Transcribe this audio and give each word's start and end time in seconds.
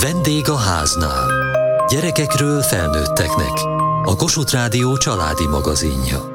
Vendég 0.00 0.48
a 0.48 0.56
háznál. 0.56 1.26
Gyerekekről 1.88 2.62
felnőtteknek. 2.62 3.52
A 4.04 4.16
Kossuth 4.16 4.52
Rádió 4.52 4.96
családi 4.96 5.46
magazinja. 5.46 6.29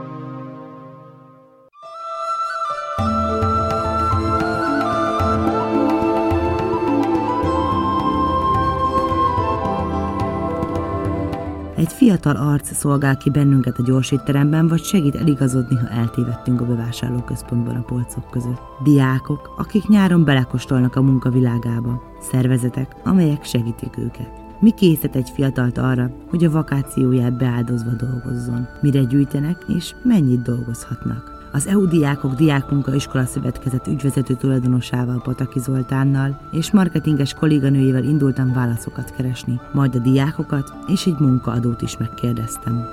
Egy 11.86 11.93
fiatal 11.93 12.36
arc 12.36 12.73
szolgál 12.73 13.18
ki 13.18 13.29
bennünket 13.29 13.79
a 13.79 13.83
gyorsítteremben, 13.83 14.68
vagy 14.68 14.83
segít 14.83 15.15
eligazodni, 15.15 15.75
ha 15.75 15.88
eltévedtünk 15.88 16.61
a 16.61 16.65
bevásárlóközpontban 16.65 17.75
a 17.75 17.81
polcok 17.81 18.29
között. 18.29 18.61
Diákok, 18.83 19.54
akik 19.57 19.87
nyáron 19.87 20.23
belekostolnak 20.23 20.95
a 20.95 21.01
munkavilágába. 21.01 22.04
Szervezetek, 22.21 22.95
amelyek 23.04 23.43
segítik 23.43 23.97
őket. 23.97 24.29
Mi 24.60 24.71
készít 24.71 25.15
egy 25.15 25.29
fiatalt 25.29 25.77
arra, 25.77 26.11
hogy 26.29 26.43
a 26.43 26.51
vakációját 26.51 27.37
beáldozva 27.37 27.91
dolgozzon? 27.91 28.68
Mire 28.82 29.04
gyűjtenek, 29.04 29.65
és 29.77 29.96
mennyit 30.04 30.41
dolgozhatnak? 30.41 31.35
Az 31.55 31.68
EU 31.68 31.87
Diákok 31.87 32.33
Diákmunkaiskola 32.33 33.25
Szövetkezet 33.25 33.88
ügyvezető 33.88 34.33
tulajdonosával 34.33 35.22
Pataki 35.22 35.59
Zoltánnal 35.59 36.39
és 36.52 36.72
marketinges 36.72 37.33
kolléganőjével 37.33 38.03
indultam 38.03 38.53
válaszokat 38.53 39.13
keresni, 39.16 39.59
majd 39.73 39.95
a 39.95 39.99
diákokat 39.99 40.73
és 40.88 41.05
egy 41.05 41.19
munkaadót 41.19 41.81
is 41.81 41.97
megkérdeztem. 41.97 42.88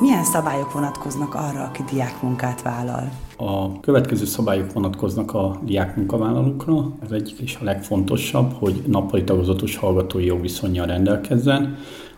Milyen 0.00 0.24
szabályok 0.24 0.72
vonatkoznak 0.72 1.34
arra, 1.34 1.64
aki 1.64 1.82
diákmunkát 1.92 2.62
vállal? 2.62 3.10
A 3.36 3.80
következő 3.80 4.24
szabályok 4.24 4.72
vonatkoznak 4.72 5.34
a 5.34 5.60
diákmunkavállalókra. 5.64 6.92
Ez 7.02 7.10
egyik 7.10 7.38
és 7.38 7.58
a 7.60 7.64
legfontosabb, 7.64 8.52
hogy 8.52 8.82
nappali 8.86 9.24
tagozatos 9.24 9.76
hallgatói 9.76 10.24
jogviszonyjal 10.24 10.86
rendelkezzen 10.86 11.76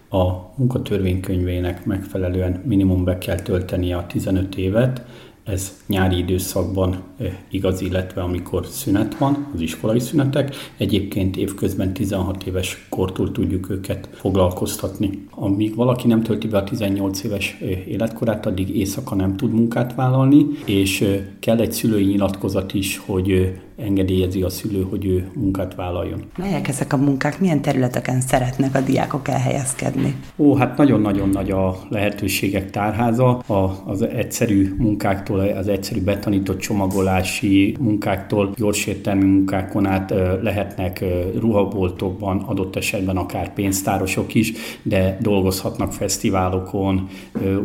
a 0.08 0.52
munkatörvénykönyvének 0.56 1.84
megfelelően 1.84 2.62
minimum 2.64 3.04
be 3.04 3.18
kell 3.18 3.40
tölteni 3.40 3.92
a 3.92 4.06
15 4.08 4.56
évet, 4.56 5.02
ez 5.46 5.72
nyári 5.86 6.18
időszakban 6.18 7.02
igaz, 7.50 7.80
illetve 7.80 8.22
amikor 8.22 8.66
szünet 8.66 9.18
van, 9.18 9.46
az 9.54 9.60
iskolai 9.60 9.98
szünetek. 9.98 10.54
Egyébként 10.76 11.36
évközben 11.36 11.92
16 11.92 12.44
éves 12.44 12.86
kortól 12.88 13.32
tudjuk 13.32 13.70
őket 13.70 14.08
foglalkoztatni. 14.12 15.26
Amíg 15.30 15.74
valaki 15.74 16.06
nem 16.06 16.22
tölti 16.22 16.48
be 16.48 16.58
a 16.58 16.64
18 16.64 17.22
éves 17.22 17.60
életkorát, 17.88 18.46
addig 18.46 18.76
éjszaka 18.76 19.14
nem 19.14 19.36
tud 19.36 19.52
munkát 19.52 19.94
vállalni, 19.94 20.46
és 20.64 21.04
kell 21.41 21.58
egy 21.58 21.72
szülői 21.72 22.04
nyilatkozat 22.04 22.74
is, 22.74 22.98
hogy 23.06 23.52
engedélyezi 23.77 24.42
a 24.42 24.48
szülő, 24.48 24.86
hogy 24.91 25.06
ő 25.06 25.30
munkát 25.34 25.74
vállaljon. 25.74 26.22
Melyek 26.38 26.69
ezek 26.69 26.92
a 26.92 26.96
munkák? 26.96 27.41
Milyen 27.41 27.62
területeken 27.62 28.20
szeretnek 28.20 28.74
a 28.74 28.80
diákok 28.80 29.28
elhelyezkedni? 29.28 30.14
Ó, 30.36 30.55
hát 30.55 30.77
nagyon-nagyon 30.77 31.28
nagy 31.28 31.50
a 31.50 31.78
lehetőségek 31.88 32.70
tárháza. 32.70 33.38
A, 33.38 33.82
az 33.86 34.02
egyszerű 34.02 34.74
munkáktól, 34.78 35.41
az 35.41 35.69
egyszerű 35.69 36.00
betanított 36.00 36.58
csomagolási 36.58 37.77
munkáktól, 37.80 38.52
gyorsértelmi 38.56 39.24
munkákon 39.24 39.86
át 39.86 40.14
lehetnek 40.42 41.04
ruhaboltokban, 41.38 42.38
adott 42.38 42.77
esetben 42.77 43.16
akár 43.16 43.52
pénztárosok 43.52 44.34
is, 44.34 44.52
de 44.82 45.19
dolgozhatnak 45.20 45.92
fesztiválokon, 45.92 47.08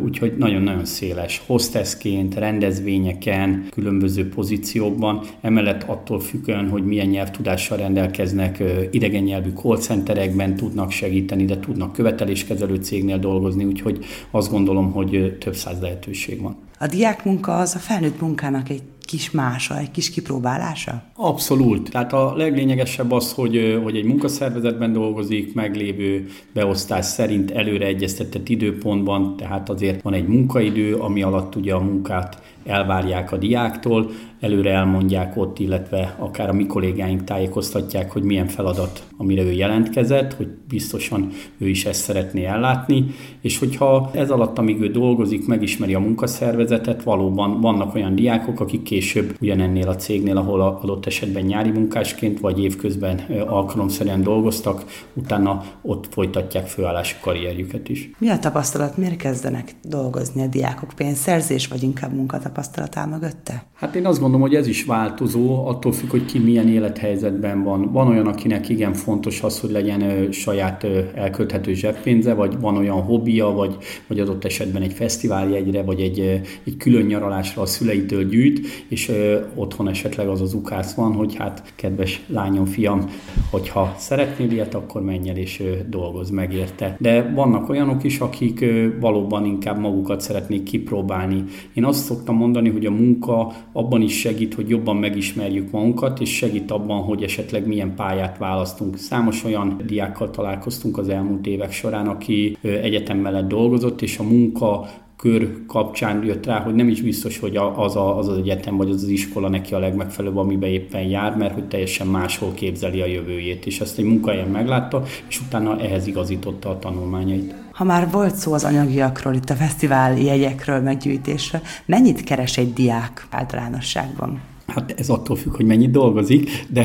úgyhogy 0.04 0.34
nagyon-nagyon 0.38 0.84
széles. 0.84 1.42
Hostessként, 1.46 2.34
rendezvényeken, 2.34 3.66
különböző 3.70 4.28
pozíciókban, 4.28 5.20
emellett 5.40 5.82
a 5.82 6.01
attól 6.02 6.20
függően, 6.20 6.68
hogy 6.68 6.84
milyen 6.84 7.06
nyelvtudással 7.06 7.76
rendelkeznek, 7.76 8.62
idegen 8.90 9.22
nyelvű 9.22 9.50
call 9.50 9.76
centerekben 9.76 10.56
tudnak 10.56 10.90
segíteni, 10.90 11.44
de 11.44 11.58
tudnak 11.58 11.92
követeléskezelő 11.92 12.74
cégnél 12.74 13.18
dolgozni, 13.18 13.64
úgyhogy 13.64 14.04
azt 14.30 14.50
gondolom, 14.50 14.92
hogy 14.92 15.36
több 15.40 15.54
száz 15.54 15.80
lehetőség 15.80 16.40
van. 16.40 16.56
A 16.78 16.86
diákmunka 16.86 17.58
az 17.58 17.74
a 17.74 17.78
felnőtt 17.78 18.20
munkának 18.20 18.68
egy 18.68 18.82
kis 19.00 19.30
mása, 19.30 19.78
egy 19.78 19.90
kis 19.90 20.10
kipróbálása? 20.10 21.02
Abszolút. 21.16 21.90
Tehát 21.90 22.12
a 22.12 22.34
leglényegesebb 22.36 23.12
az, 23.12 23.32
hogy, 23.32 23.80
hogy 23.82 23.96
egy 23.96 24.04
munkaszervezetben 24.04 24.92
dolgozik, 24.92 25.54
meglévő 25.54 26.28
beosztás 26.52 27.06
szerint 27.06 27.50
előre 27.50 27.86
egyeztetett 27.86 28.48
időpontban, 28.48 29.36
tehát 29.36 29.68
azért 29.68 30.02
van 30.02 30.14
egy 30.14 30.26
munkaidő, 30.26 30.94
ami 30.94 31.22
alatt 31.22 31.54
ugye 31.56 31.74
a 31.74 31.80
munkát 31.80 32.42
elvárják 32.66 33.32
a 33.32 33.36
diáktól, 33.36 34.10
előre 34.40 34.70
elmondják 34.70 35.36
ott, 35.36 35.58
illetve 35.58 36.16
akár 36.18 36.48
a 36.48 36.52
mi 36.52 36.66
kollégáink 36.66 37.24
tájékoztatják, 37.24 38.12
hogy 38.12 38.22
milyen 38.22 38.46
feladat, 38.46 39.02
amire 39.16 39.42
ő 39.42 39.52
jelentkezett, 39.52 40.34
hogy 40.34 40.48
biztosan 40.68 41.28
ő 41.58 41.68
is 41.68 41.84
ezt 41.84 42.00
szeretné 42.00 42.44
ellátni, 42.44 43.06
és 43.40 43.58
hogyha 43.58 44.10
ez 44.14 44.30
alatt, 44.30 44.58
amíg 44.58 44.80
ő 44.80 44.88
dolgozik, 44.88 45.46
megismeri 45.46 45.94
a 45.94 45.98
munkaszervezetet, 45.98 47.02
valóban 47.02 47.60
vannak 47.60 47.94
olyan 47.94 48.14
diákok, 48.14 48.60
akik 48.60 48.82
később 48.82 49.36
ugyanennél 49.40 49.88
a 49.88 49.96
cégnél, 49.96 50.36
ahol 50.36 50.60
adott 50.60 51.06
esetben 51.06 51.42
nyári 51.42 51.70
munkásként 51.70 52.40
vagy 52.40 52.62
évközben 52.62 53.20
alkalomszerűen 53.46 54.22
dolgoztak, 54.22 54.84
utána 55.14 55.64
ott 55.82 56.06
folytatják 56.10 56.66
főállási 56.66 57.14
karrierjüket 57.20 57.88
is. 57.88 58.10
Mi 58.18 58.28
a 58.28 58.38
tapasztalat, 58.38 58.96
miért 58.96 59.16
kezdenek 59.16 59.74
dolgozni 59.82 60.42
a 60.42 60.46
diákok? 60.46 60.92
Pénzszerzés 60.96 61.68
vagy 61.68 61.82
inkább 61.82 62.14
munkatapasztalat 62.14 62.51
áll 62.92 63.08
mögötte? 63.08 63.64
Hát 63.74 63.94
én 63.94 64.06
azt 64.06 64.20
gondolom, 64.20 64.46
hogy 64.46 64.54
ez 64.54 64.66
is 64.66 64.84
változó, 64.84 65.66
attól 65.66 65.92
függ, 65.92 66.10
hogy 66.10 66.24
ki 66.24 66.38
milyen 66.38 66.68
élethelyzetben 66.68 67.62
van. 67.62 67.92
Van 67.92 68.08
olyan, 68.08 68.26
akinek 68.26 68.68
igen 68.68 68.92
fontos 68.92 69.42
az, 69.42 69.60
hogy 69.60 69.70
legyen 69.70 70.32
saját 70.32 70.86
elkölthető 71.14 71.74
zseppénze, 71.74 72.34
vagy 72.34 72.60
van 72.60 72.76
olyan 72.76 73.02
hobbija, 73.02 73.46
vagy, 73.46 73.76
vagy 74.06 74.20
adott 74.20 74.44
esetben 74.44 74.82
egy 74.82 74.92
fesztiváljegyre, 74.92 75.82
vagy 75.82 76.00
egy, 76.00 76.20
egy 76.64 76.76
külön 76.76 77.04
nyaralásra 77.04 77.62
a 77.62 77.66
szüleitől 77.66 78.28
gyűjt, 78.28 78.66
és 78.88 79.12
otthon 79.54 79.88
esetleg 79.88 80.28
az 80.28 80.40
az 80.40 80.54
ukász 80.54 80.94
van, 80.94 81.12
hogy 81.12 81.36
hát 81.36 81.72
kedves 81.76 82.22
lányom, 82.26 82.64
fiam, 82.64 83.10
hogyha 83.50 83.94
szeretnél 83.98 84.50
ilyet, 84.50 84.74
akkor 84.74 85.02
menj 85.02 85.28
el 85.28 85.36
és 85.36 85.62
dolgozz 85.88 86.30
meg 86.30 86.52
érte. 86.52 86.96
De 86.98 87.32
vannak 87.34 87.68
olyanok 87.68 88.04
is, 88.04 88.18
akik 88.18 88.64
valóban 89.00 89.44
inkább 89.44 89.78
magukat 89.78 90.20
szeretnék 90.20 90.62
kipróbálni. 90.62 91.44
Én 91.74 91.84
azt 91.84 92.04
szoktam 92.04 92.36
mondani, 92.42 92.68
hogy 92.68 92.86
a 92.86 92.90
munka 92.90 93.52
abban 93.72 94.02
is 94.02 94.18
segít, 94.18 94.54
hogy 94.54 94.68
jobban 94.68 94.96
megismerjük 94.96 95.70
magunkat, 95.70 96.20
és 96.20 96.36
segít 96.36 96.70
abban, 96.70 97.02
hogy 97.02 97.22
esetleg 97.22 97.66
milyen 97.66 97.94
pályát 97.94 98.38
választunk. 98.38 98.96
Számos 98.96 99.44
olyan 99.44 99.80
diákkal 99.86 100.30
találkoztunk 100.30 100.98
az 100.98 101.08
elmúlt 101.08 101.46
évek 101.46 101.72
során, 101.72 102.06
aki 102.06 102.56
egyetem 102.60 103.18
mellett 103.18 103.48
dolgozott, 103.48 104.02
és 104.02 104.18
a 104.18 104.22
munka 104.22 104.88
kör 105.16 105.66
kapcsán 105.66 106.24
jött 106.24 106.46
rá, 106.46 106.60
hogy 106.60 106.74
nem 106.74 106.88
is 106.88 107.02
biztos, 107.02 107.38
hogy 107.38 107.56
az 107.56 107.96
a, 107.96 108.18
az, 108.18 108.28
az 108.28 108.36
egyetem 108.36 108.76
vagy 108.76 108.90
az 108.90 109.02
az 109.02 109.08
iskola 109.08 109.48
neki 109.48 109.74
a 109.74 109.78
legmegfelelőbb, 109.78 110.36
amiben 110.36 110.70
éppen 110.70 111.02
jár, 111.02 111.36
mert 111.36 111.54
hogy 111.54 111.68
teljesen 111.68 112.06
máshol 112.06 112.52
képzeli 112.54 113.00
a 113.00 113.06
jövőjét, 113.06 113.66
és 113.66 113.80
ezt 113.80 113.98
egy 113.98 114.04
munkahelyen 114.04 114.48
meglátta, 114.48 115.02
és 115.28 115.40
utána 115.40 115.80
ehhez 115.80 116.06
igazította 116.06 116.68
a 116.68 116.78
tanulmányait. 116.78 117.61
Ha 117.72 117.84
már 117.84 118.10
volt 118.10 118.34
szó 118.34 118.52
az 118.52 118.64
anyagiakról, 118.64 119.34
itt 119.34 119.50
a 119.50 119.54
fesztivál 119.54 120.18
jegyekről 120.18 120.80
meggyűjtésre, 120.80 121.60
mennyit 121.84 122.24
keres 122.24 122.56
egy 122.56 122.72
diák 122.72 123.26
általánosságban? 123.30 124.40
Hát 124.74 124.94
ez 124.96 125.08
attól 125.08 125.36
függ, 125.36 125.56
hogy 125.56 125.66
mennyit 125.66 125.90
dolgozik, 125.90 126.50
de 126.68 126.84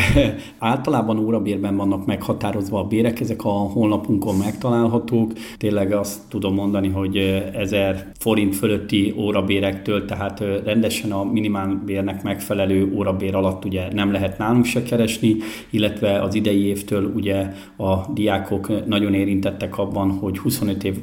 általában 0.58 1.20
órabérben 1.20 1.76
vannak 1.76 2.06
meghatározva 2.06 2.80
a 2.80 2.84
bérek, 2.84 3.20
ezek 3.20 3.46
a 3.46 3.50
honlapunkon 3.50 4.36
megtalálhatók. 4.36 5.32
Tényleg 5.58 5.92
azt 5.92 6.22
tudom 6.30 6.54
mondani, 6.54 6.88
hogy 6.88 7.18
1000 7.54 8.12
forint 8.20 8.56
fölötti 8.56 9.14
órabérektől, 9.18 10.06
tehát 10.06 10.44
rendesen 10.64 11.12
a 11.12 11.24
minimálbérnek 11.24 12.24
megfelelő 12.24 12.94
órabér 12.96 13.36
alatt 13.36 13.66
ugye 13.66 13.94
nem 13.94 14.12
lehet 14.12 14.38
nálunk 14.38 14.66
se 14.66 14.84
keresni, 14.84 15.36
illetve 15.70 16.22
az 16.22 16.36
idei 16.36 16.66
évtől 16.66 17.12
ugye 17.16 17.54
a 17.78 18.12
diákok 18.14 18.86
nagyon 18.86 19.14
érintettek 19.14 19.78
abban, 19.78 20.12
hogy 20.12 20.38
25 20.38 20.84
év 20.84 20.96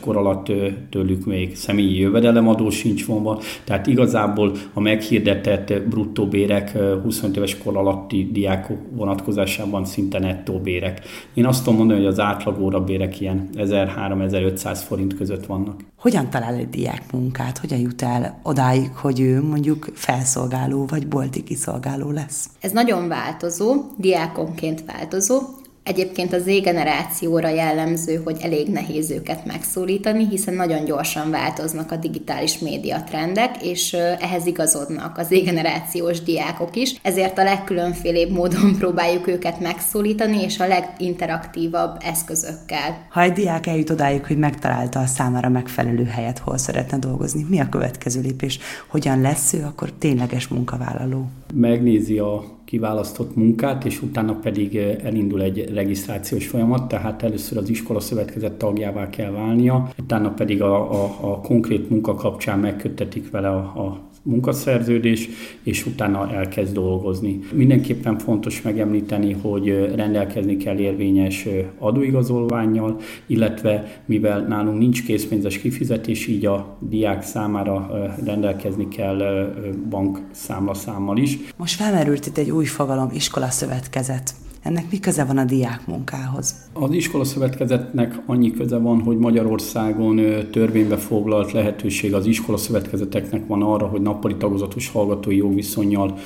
kor 0.00 0.16
alatt 0.16 0.52
tőlük 0.90 1.26
még 1.26 1.56
személyi 1.56 1.98
jövedelemadó 1.98 2.70
sincs 2.70 3.06
vonva, 3.06 3.40
tehát 3.64 3.86
igazából 3.86 4.52
a 4.72 4.80
meghirdetett 4.80 5.82
bruttó 5.88 6.26
bérek 6.26 6.78
25 7.02 7.36
éves 7.36 7.58
kor 7.58 7.76
alatti 7.76 8.28
diákok 8.32 8.78
vonatkozásában 8.90 9.84
szinte 9.84 10.18
nettó 10.18 10.58
bérek. 10.58 11.00
Én 11.34 11.46
azt 11.46 11.64
tudom 11.64 11.78
mondani, 11.78 11.98
hogy 11.98 12.08
az 12.08 12.20
átlag 12.20 12.84
bérek 12.84 13.20
ilyen 13.20 13.48
1003-1500 13.54 14.80
forint 14.86 15.16
között 15.16 15.46
vannak. 15.46 15.80
Hogyan 15.96 16.30
talál 16.30 16.54
egy 16.54 16.68
diák 16.68 17.12
munkát? 17.12 17.58
Hogyan 17.58 17.78
jut 17.78 18.02
el 18.02 18.40
odáig, 18.42 18.90
hogy 18.94 19.20
ő 19.20 19.42
mondjuk 19.42 19.88
felszolgáló 19.94 20.86
vagy 20.86 21.06
bolti 21.06 21.42
kiszolgáló 21.42 22.10
lesz? 22.10 22.48
Ez 22.60 22.72
nagyon 22.72 23.08
változó, 23.08 23.74
diákonként 23.96 24.84
változó 24.86 25.40
Egyébként 25.88 26.32
az 26.32 26.42
Z-generációra 26.42 27.48
jellemző, 27.48 28.20
hogy 28.24 28.36
elég 28.40 28.68
nehéz 28.68 29.10
őket 29.10 29.44
megszólítani, 29.44 30.26
hiszen 30.30 30.54
nagyon 30.54 30.84
gyorsan 30.84 31.30
változnak 31.30 31.92
a 31.92 31.96
digitális 31.96 32.58
média 32.58 33.02
trendek, 33.02 33.62
és 33.62 33.92
ehhez 34.20 34.46
igazodnak 34.46 35.18
az 35.18 35.26
Z-generációs 35.26 36.22
diákok 36.22 36.76
is, 36.76 36.94
ezért 37.02 37.38
a 37.38 37.42
legkülönfélébb 37.42 38.30
módon 38.30 38.76
próbáljuk 38.78 39.26
őket 39.26 39.60
megszólítani, 39.60 40.42
és 40.42 40.58
a 40.58 40.66
leginteraktívabb 40.66 41.96
eszközökkel. 42.00 43.06
Ha 43.10 43.20
egy 43.20 43.32
diák 43.32 43.66
eljut 43.66 43.90
odáig, 43.90 44.24
hogy 44.24 44.38
megtalálta 44.38 45.00
a 45.00 45.06
számára 45.06 45.48
megfelelő 45.48 46.04
helyet, 46.04 46.38
hol 46.38 46.58
szeretne 46.58 46.98
dolgozni, 46.98 47.46
mi 47.48 47.60
a 47.60 47.68
következő 47.68 48.20
lépés? 48.20 48.58
Hogyan 48.88 49.20
lesz 49.20 49.52
ő 49.52 49.62
akkor 49.64 49.92
tényleges 49.98 50.48
munkavállaló? 50.48 51.28
Megnézi 51.54 52.18
a 52.18 52.56
kiválasztott 52.68 53.36
munkát, 53.36 53.84
és 53.84 54.02
utána 54.02 54.34
pedig 54.34 54.76
elindul 54.76 55.42
egy 55.42 55.70
regisztrációs 55.78 56.46
folyamat, 56.46 56.88
tehát 56.88 57.22
először 57.22 57.58
az 57.58 57.68
iskola 57.68 58.00
szövetkezet 58.00 58.52
tagjává 58.52 59.10
kell 59.10 59.30
válnia, 59.30 59.90
utána 59.98 60.30
pedig 60.30 60.62
a, 60.62 61.04
a, 61.04 61.18
a 61.20 61.40
konkrét 61.40 61.90
munka 61.90 62.14
kapcsán 62.14 62.58
megköttetik 62.58 63.30
vele 63.30 63.48
a, 63.48 63.58
a 63.58 64.08
munkaszerződés, 64.22 65.28
és 65.62 65.86
utána 65.86 66.32
elkezd 66.32 66.74
dolgozni. 66.74 67.38
Mindenképpen 67.52 68.18
fontos 68.18 68.62
megemlíteni, 68.62 69.32
hogy 69.32 69.92
rendelkezni 69.94 70.56
kell 70.56 70.78
érvényes 70.78 71.48
adóigazolványjal, 71.78 73.00
illetve 73.26 74.02
mivel 74.06 74.40
nálunk 74.40 74.78
nincs 74.78 75.04
készpénzes 75.04 75.58
kifizetés, 75.58 76.26
így 76.26 76.46
a 76.46 76.76
diák 76.80 77.22
számára 77.22 77.90
rendelkezni 78.24 78.88
kell 78.88 79.52
bankszámlaszámmal 79.88 81.16
is. 81.16 81.38
Most 81.56 81.74
felmerült 81.74 82.26
itt 82.26 82.38
egy 82.38 82.50
új 82.50 82.64
fogalom, 82.64 83.08
iskola 83.12 83.48
szövetkezet. 83.48 84.34
Ennek 84.62 84.84
mi 84.90 84.98
köze 84.98 85.24
van 85.24 85.38
a 85.38 85.44
diák 85.44 85.86
munkához? 85.86 86.54
Az 86.72 86.92
iskola 86.92 87.24
szövetkezetnek 87.24 88.20
annyi 88.26 88.52
köze 88.52 88.76
van, 88.76 89.00
hogy 89.00 89.18
Magyarországon 89.18 90.20
törvénybe 90.50 90.96
foglalt 90.96 91.52
lehetőség 91.52 92.14
az 92.14 92.26
iskola 92.26 92.56
szövetkezeteknek 92.56 93.46
van 93.46 93.62
arra, 93.62 93.86
hogy 93.86 94.00
nappali 94.00 94.34
tagozatos 94.36 94.88
hallgatói 94.88 95.36
jogviszonyjal 95.36 96.18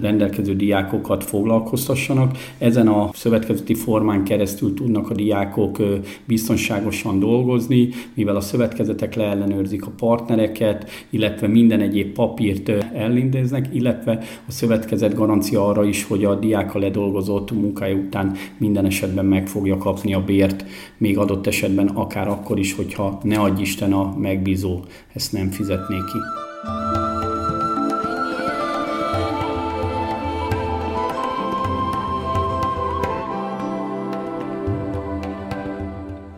rendelkező 0.00 0.56
diákokat 0.56 1.24
foglalkoztassanak. 1.24 2.36
Ezen 2.58 2.88
a 2.88 3.10
szövetkezeti 3.12 3.74
formán 3.74 4.24
keresztül 4.24 4.74
tudnak 4.74 5.10
a 5.10 5.14
diákok 5.14 5.78
biztonságosan 6.24 7.18
dolgozni, 7.18 7.88
mivel 8.14 8.36
a 8.36 8.40
szövetkezetek 8.40 9.14
leellenőrzik 9.14 9.86
a 9.86 9.90
partnereket, 9.96 10.90
illetve 11.10 11.46
minden 11.46 11.80
egyéb 11.80 12.12
papírt 12.12 12.68
elindéznek, 12.94 13.68
illetve 13.72 14.18
a 14.48 14.50
szövetkezet 14.50 15.14
garancia 15.14 15.66
arra 15.66 15.84
is, 15.84 16.04
hogy 16.04 16.24
a 16.24 16.34
diáka 16.34 16.78
ledolgozott 16.78 17.30
dolgozott 17.32 17.62
munkája 17.62 17.94
után 17.94 18.36
minden 18.56 18.84
esetben 18.84 19.24
meg 19.24 19.48
fogja 19.48 19.76
kapni 19.76 20.14
a 20.14 20.24
bért, 20.24 20.64
még 20.96 21.18
adott 21.18 21.46
esetben 21.46 21.88
akár 21.88 22.28
akkor 22.28 22.58
is, 22.58 22.74
hogyha 22.74 23.20
ne 23.22 23.38
adj 23.38 23.60
Isten 23.60 23.92
a 23.92 24.16
megbízó 24.18 24.80
ezt 25.12 25.32
nem 25.32 25.50
fizetné 25.50 25.96
ki. 25.96 26.18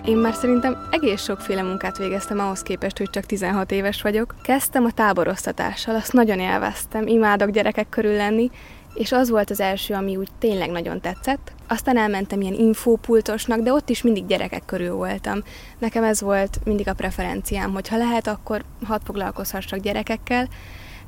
Én 0.06 0.17
már 0.17 0.35
szerintem 0.35 0.76
egész 0.90 1.23
sokféle 1.23 1.62
munkát 1.62 1.99
végeztem 1.99 2.38
ahhoz 2.38 2.62
képest, 2.62 2.99
hogy 2.99 3.11
csak 3.11 3.25
16 3.25 3.70
éves 3.70 4.02
vagyok. 4.02 4.35
Kezdtem 4.43 4.85
a 4.85 4.90
táborosztatással, 4.90 5.94
azt 5.94 6.12
nagyon 6.12 6.38
élveztem, 6.38 7.06
imádok 7.06 7.50
gyerekek 7.50 7.88
körül 7.88 8.17
lenni, 8.17 8.50
és 8.94 9.12
az 9.12 9.31
volt 9.31 9.50
az 9.50 9.61
első, 9.61 9.94
ami 9.94 10.17
úgy 10.17 10.29
tényleg 10.38 10.70
nagyon 10.70 11.00
tetszett. 11.00 11.52
Aztán 11.69 11.96
elmentem 11.96 12.41
ilyen 12.41 12.55
infópultosnak, 12.55 13.61
de 13.61 13.73
ott 13.73 13.88
is 13.88 14.02
mindig 14.02 14.26
gyerekek 14.26 14.62
körül 14.64 14.94
voltam. 14.94 15.43
Nekem 15.79 16.05
ez 16.05 16.20
volt 16.20 16.58
mindig 16.64 16.88
a 16.88 16.94
preferenciám, 16.94 17.73
hogy 17.73 17.88
ha 17.88 17.96
lehet, 17.96 18.26
akkor 18.26 18.64
hadd 18.85 19.00
foglalkozhassak 19.05 19.79
gyerekekkel, 19.79 20.49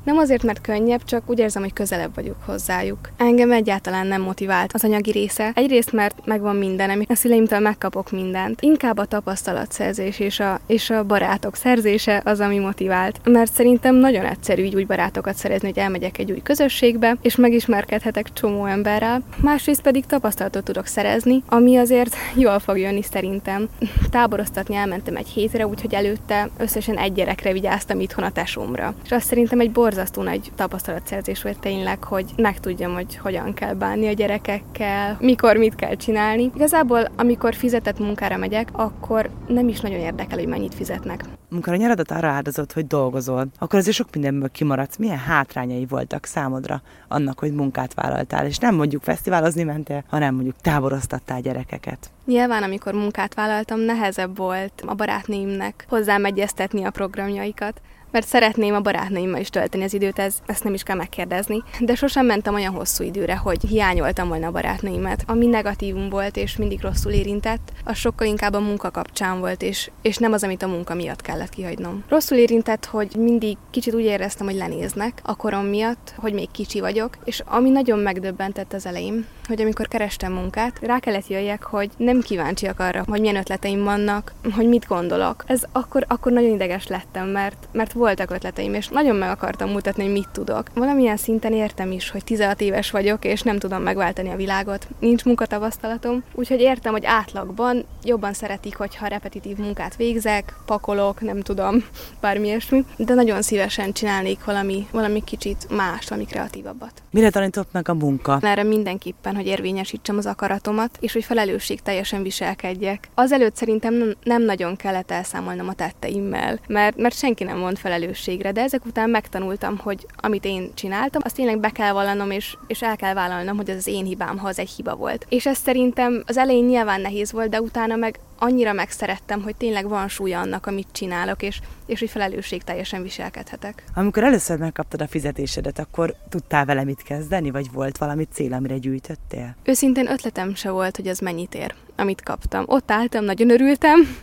nem 0.07 0.17
azért, 0.17 0.43
mert 0.43 0.61
könnyebb, 0.61 1.03
csak 1.03 1.23
úgy 1.25 1.39
érzem, 1.39 1.61
hogy 1.61 1.73
közelebb 1.73 2.15
vagyok 2.15 2.35
hozzájuk. 2.45 3.09
Engem 3.17 3.51
egyáltalán 3.51 4.07
nem 4.07 4.21
motivált 4.21 4.73
az 4.73 4.83
anyagi 4.83 5.11
része. 5.11 5.51
Egyrészt, 5.53 5.91
mert 5.91 6.25
megvan 6.25 6.55
mindenem, 6.55 7.01
a 7.07 7.15
szüleimtől 7.15 7.59
megkapok 7.59 8.11
mindent. 8.11 8.61
Inkább 8.61 8.97
a 8.97 9.05
tapasztalatszerzés 9.05 10.19
és 10.19 10.39
a, 10.39 10.59
és 10.67 10.89
a 10.89 11.03
barátok 11.03 11.55
szerzése 11.55 12.21
az, 12.25 12.39
ami 12.39 12.57
motivált. 12.57 13.19
Mert 13.23 13.53
szerintem 13.53 13.95
nagyon 13.95 14.25
egyszerű 14.25 14.63
így 14.63 14.75
úgy 14.75 14.87
barátokat 14.87 15.35
szerezni, 15.35 15.67
hogy 15.67 15.77
elmegyek 15.77 16.17
egy 16.17 16.31
új 16.31 16.41
közösségbe, 16.41 17.17
és 17.21 17.35
megismerkedhetek 17.35 18.33
csomó 18.33 18.65
emberrel. 18.65 19.21
Másrészt 19.41 19.81
pedig 19.81 20.05
tapasztalatot 20.05 20.63
tudok 20.63 20.85
szerezni, 20.85 21.43
ami 21.47 21.77
azért 21.77 22.15
jól 22.35 22.59
fog 22.59 22.77
jönni 22.77 23.01
szerintem. 23.01 23.69
Táboroztatni 24.09 24.75
elmentem 24.75 25.15
egy 25.15 25.27
hétre, 25.27 25.67
úgyhogy 25.67 25.93
előtte 25.93 26.49
összesen 26.57 26.97
egy 26.97 27.13
gyerekre 27.13 27.51
vigyáztam 27.51 27.99
itthon 27.99 28.23
a 28.23 28.31
tesómra. 28.31 28.93
És 29.03 29.11
azt 29.11 29.25
szerintem 29.25 29.59
egy 29.59 29.71
borz 29.71 29.95
borzasztó 29.97 30.21
nagy 30.21 30.51
tapasztalatszerzés 30.55 31.41
volt 31.41 31.59
tényleg, 31.59 32.03
hogy 32.03 32.25
megtudjam, 32.35 32.93
hogy 32.93 33.17
hogyan 33.17 33.53
kell 33.53 33.73
bánni 33.73 34.07
a 34.07 34.11
gyerekekkel, 34.11 35.17
mikor 35.19 35.55
mit 35.55 35.75
kell 35.75 35.95
csinálni. 35.95 36.51
Igazából, 36.55 37.07
amikor 37.15 37.55
fizetett 37.55 37.99
munkára 37.99 38.37
megyek, 38.37 38.69
akkor 38.71 39.29
nem 39.47 39.67
is 39.67 39.79
nagyon 39.79 39.99
érdekel, 39.99 40.37
hogy 40.37 40.47
mennyit 40.47 40.75
fizetnek. 40.75 41.23
Amikor 41.51 41.73
a 41.73 41.75
nyaradat 41.75 42.11
arra 42.11 42.27
áldozott, 42.27 42.73
hogy 42.73 42.87
dolgozol, 42.87 43.47
akkor 43.59 43.79
azért 43.79 43.95
sok 43.95 44.13
mindenből 44.13 44.49
kimaradsz. 44.51 44.97
Milyen 44.97 45.17
hátrányai 45.17 45.85
voltak 45.85 46.25
számodra 46.25 46.81
annak, 47.07 47.39
hogy 47.39 47.53
munkát 47.53 47.93
vállaltál, 47.93 48.45
és 48.45 48.57
nem 48.57 48.75
mondjuk 48.75 49.03
fesztiválozni 49.03 49.63
mentél, 49.63 50.03
hanem 50.07 50.33
mondjuk 50.33 50.55
táboroztattál 50.61 51.41
gyerekeket? 51.41 52.09
Nyilván, 52.25 52.63
amikor 52.63 52.93
munkát 52.93 53.33
vállaltam, 53.33 53.79
nehezebb 53.79 54.37
volt 54.37 54.83
a 54.85 54.93
barátnéimnek 54.93 55.85
hozzám 55.89 56.25
egyeztetni 56.25 56.83
a 56.83 56.91
programjaikat 56.91 57.81
mert 58.11 58.27
szeretném 58.27 58.73
a 58.73 58.81
barátnőimmel 58.81 59.41
is 59.41 59.49
tölteni 59.49 59.83
az 59.83 59.93
időt, 59.93 60.19
ez, 60.19 60.35
ezt 60.45 60.63
nem 60.63 60.73
is 60.73 60.83
kell 60.83 60.95
megkérdezni. 60.95 61.63
De 61.79 61.95
sosem 61.95 62.25
mentem 62.25 62.53
olyan 62.53 62.73
hosszú 62.73 63.03
időre, 63.03 63.35
hogy 63.35 63.61
hiányoltam 63.61 64.27
volna 64.27 64.47
a 64.47 64.51
barátnőimet. 64.51 65.23
Ami 65.27 65.45
negatívum 65.45 66.09
volt 66.09 66.37
és 66.37 66.57
mindig 66.57 66.81
rosszul 66.81 67.11
érintett, 67.11 67.71
az 67.83 67.97
sokkal 67.97 68.27
inkább 68.27 68.53
a 68.53 68.59
munka 68.59 68.91
kapcsán 68.91 69.39
volt, 69.39 69.61
és, 69.61 69.91
és 70.01 70.17
nem 70.17 70.33
az, 70.33 70.43
amit 70.43 70.63
a 70.63 70.67
munka 70.67 70.93
miatt 70.93 71.21
kellett 71.21 71.49
kihagynom. 71.49 72.03
Rosszul 72.09 72.37
érintett, 72.37 72.85
hogy 72.85 73.15
mindig 73.17 73.57
kicsit 73.71 73.93
úgy 73.93 74.03
éreztem, 74.03 74.47
hogy 74.47 74.55
lenéznek 74.55 75.19
a 75.23 75.35
korom 75.35 75.65
miatt, 75.65 76.13
hogy 76.15 76.33
még 76.33 76.51
kicsi 76.51 76.79
vagyok, 76.79 77.17
és 77.23 77.43
ami 77.45 77.69
nagyon 77.69 77.99
megdöbbentett 77.99 78.73
az 78.73 78.85
elején, 78.85 79.25
hogy 79.47 79.61
amikor 79.61 79.87
kerestem 79.87 80.33
munkát, 80.33 80.79
rá 80.81 80.99
kellett 80.99 81.27
jöjjek, 81.27 81.63
hogy 81.63 81.89
nem 81.97 82.21
kíváncsiak 82.21 82.79
arra, 82.79 83.03
hogy 83.07 83.19
milyen 83.19 83.35
ötleteim 83.35 83.83
vannak, 83.83 84.33
hogy 84.55 84.67
mit 84.67 84.87
gondolok. 84.87 85.43
Ez 85.47 85.63
akkor, 85.71 86.05
akkor 86.07 86.31
nagyon 86.31 86.53
ideges 86.53 86.87
lettem, 86.87 87.27
mert, 87.27 87.67
mert 87.71 87.93
voltak 87.97 88.31
ötleteim, 88.31 88.73
és 88.73 88.87
nagyon 88.87 89.15
meg 89.15 89.29
akartam 89.29 89.69
mutatni, 89.69 90.03
hogy 90.03 90.11
mit 90.11 90.29
tudok. 90.31 90.67
Valamilyen 90.73 91.17
szinten 91.17 91.53
értem 91.53 91.91
is, 91.91 92.09
hogy 92.09 92.23
16 92.23 92.61
éves 92.61 92.91
vagyok, 92.91 93.25
és 93.25 93.41
nem 93.41 93.59
tudom 93.59 93.81
megváltani 93.81 94.29
a 94.29 94.35
világot. 94.35 94.87
Nincs 94.99 95.25
munkatavasztalatom, 95.25 96.23
úgyhogy 96.33 96.59
értem, 96.59 96.91
hogy 96.91 97.05
átlagban 97.05 97.85
jobban 98.03 98.33
szeretik, 98.33 98.75
hogyha 98.77 99.07
repetitív 99.07 99.57
munkát 99.57 99.95
végzek, 99.95 100.53
pakolok, 100.65 101.21
nem 101.21 101.41
tudom, 101.41 101.85
bármi 102.21 102.47
ilyesmi, 102.47 102.85
de 102.97 103.13
nagyon 103.13 103.41
szívesen 103.41 103.91
csinálnék 103.93 104.43
valami, 104.45 104.87
valami 104.91 105.23
kicsit 105.23 105.67
más, 105.69 106.07
valami 106.07 106.27
kreatívabbat. 106.27 106.91
Mire 107.11 107.29
tanított 107.29 107.71
meg 107.71 107.89
a 107.89 107.93
munka? 107.93 108.39
Erre 108.41 108.63
mindenképpen, 108.63 109.35
hogy 109.35 109.45
érvényesítsem 109.45 110.17
az 110.17 110.25
akaratomat, 110.25 110.97
és 110.99 111.13
hogy 111.13 111.23
felelősség 111.23 111.81
teljesen 111.81 112.23
viselkedjek. 112.23 113.09
Azelőtt 113.13 113.55
szerintem 113.55 113.93
nem, 113.93 114.15
nem 114.23 114.43
nagyon 114.43 114.75
kellett 114.75 115.11
elszámolnom 115.11 115.67
a 115.67 115.73
tetteimmel, 115.73 116.59
mert, 116.67 116.97
mert 116.97 117.15
senki 117.17 117.43
nem 117.43 117.57
mond 117.57 117.77
felelősségre, 117.87 118.51
de 118.51 118.61
ezek 118.61 118.85
után 118.85 119.09
megtanultam, 119.09 119.77
hogy 119.77 120.05
amit 120.15 120.45
én 120.45 120.71
csináltam, 120.73 121.21
azt 121.25 121.35
tényleg 121.35 121.59
be 121.59 121.69
kell 121.69 121.91
vallanom, 121.91 122.31
és, 122.31 122.57
és 122.67 122.81
el 122.81 122.95
kell 122.95 123.13
vállalnom, 123.13 123.57
hogy 123.57 123.69
ez 123.69 123.77
az 123.77 123.87
én 123.87 124.05
hibám, 124.05 124.37
ha 124.37 124.47
az 124.47 124.59
egy 124.59 124.69
hiba 124.69 124.95
volt. 124.95 125.25
És 125.29 125.45
ez 125.45 125.57
szerintem 125.57 126.23
az 126.25 126.37
elején 126.37 126.65
nyilván 126.65 127.01
nehéz 127.01 127.31
volt, 127.31 127.49
de 127.49 127.61
utána 127.61 127.95
meg 127.95 128.19
annyira 128.39 128.73
megszerettem, 128.73 129.41
hogy 129.41 129.55
tényleg 129.55 129.87
van 129.87 130.07
súlya 130.07 130.39
annak, 130.39 130.65
amit 130.65 130.87
csinálok, 130.91 131.41
és, 131.41 131.59
és 131.85 131.99
hogy 131.99 132.09
felelősség 132.09 132.63
teljesen 132.63 133.01
viselkedhetek. 133.01 133.83
Amikor 133.95 134.23
először 134.23 134.57
megkaptad 134.57 135.01
a 135.01 135.07
fizetésedet, 135.07 135.79
akkor 135.79 136.15
tudtál 136.29 136.65
vele 136.65 136.83
mit 136.83 137.03
kezdeni, 137.03 137.51
vagy 137.51 137.71
volt 137.71 137.97
valami 137.97 138.27
cél, 138.33 138.53
amire 138.53 138.77
gyűjtöttél? 138.77 139.55
Őszintén 139.63 140.11
ötletem 140.11 140.55
se 140.55 140.69
volt, 140.69 140.95
hogy 140.95 141.07
ez 141.07 141.19
mennyit 141.19 141.55
ér, 141.55 141.73
amit 141.95 142.23
kaptam. 142.23 142.63
Ott 142.67 142.91
álltam, 142.91 143.23
nagyon 143.23 143.49
örültem, 143.49 144.17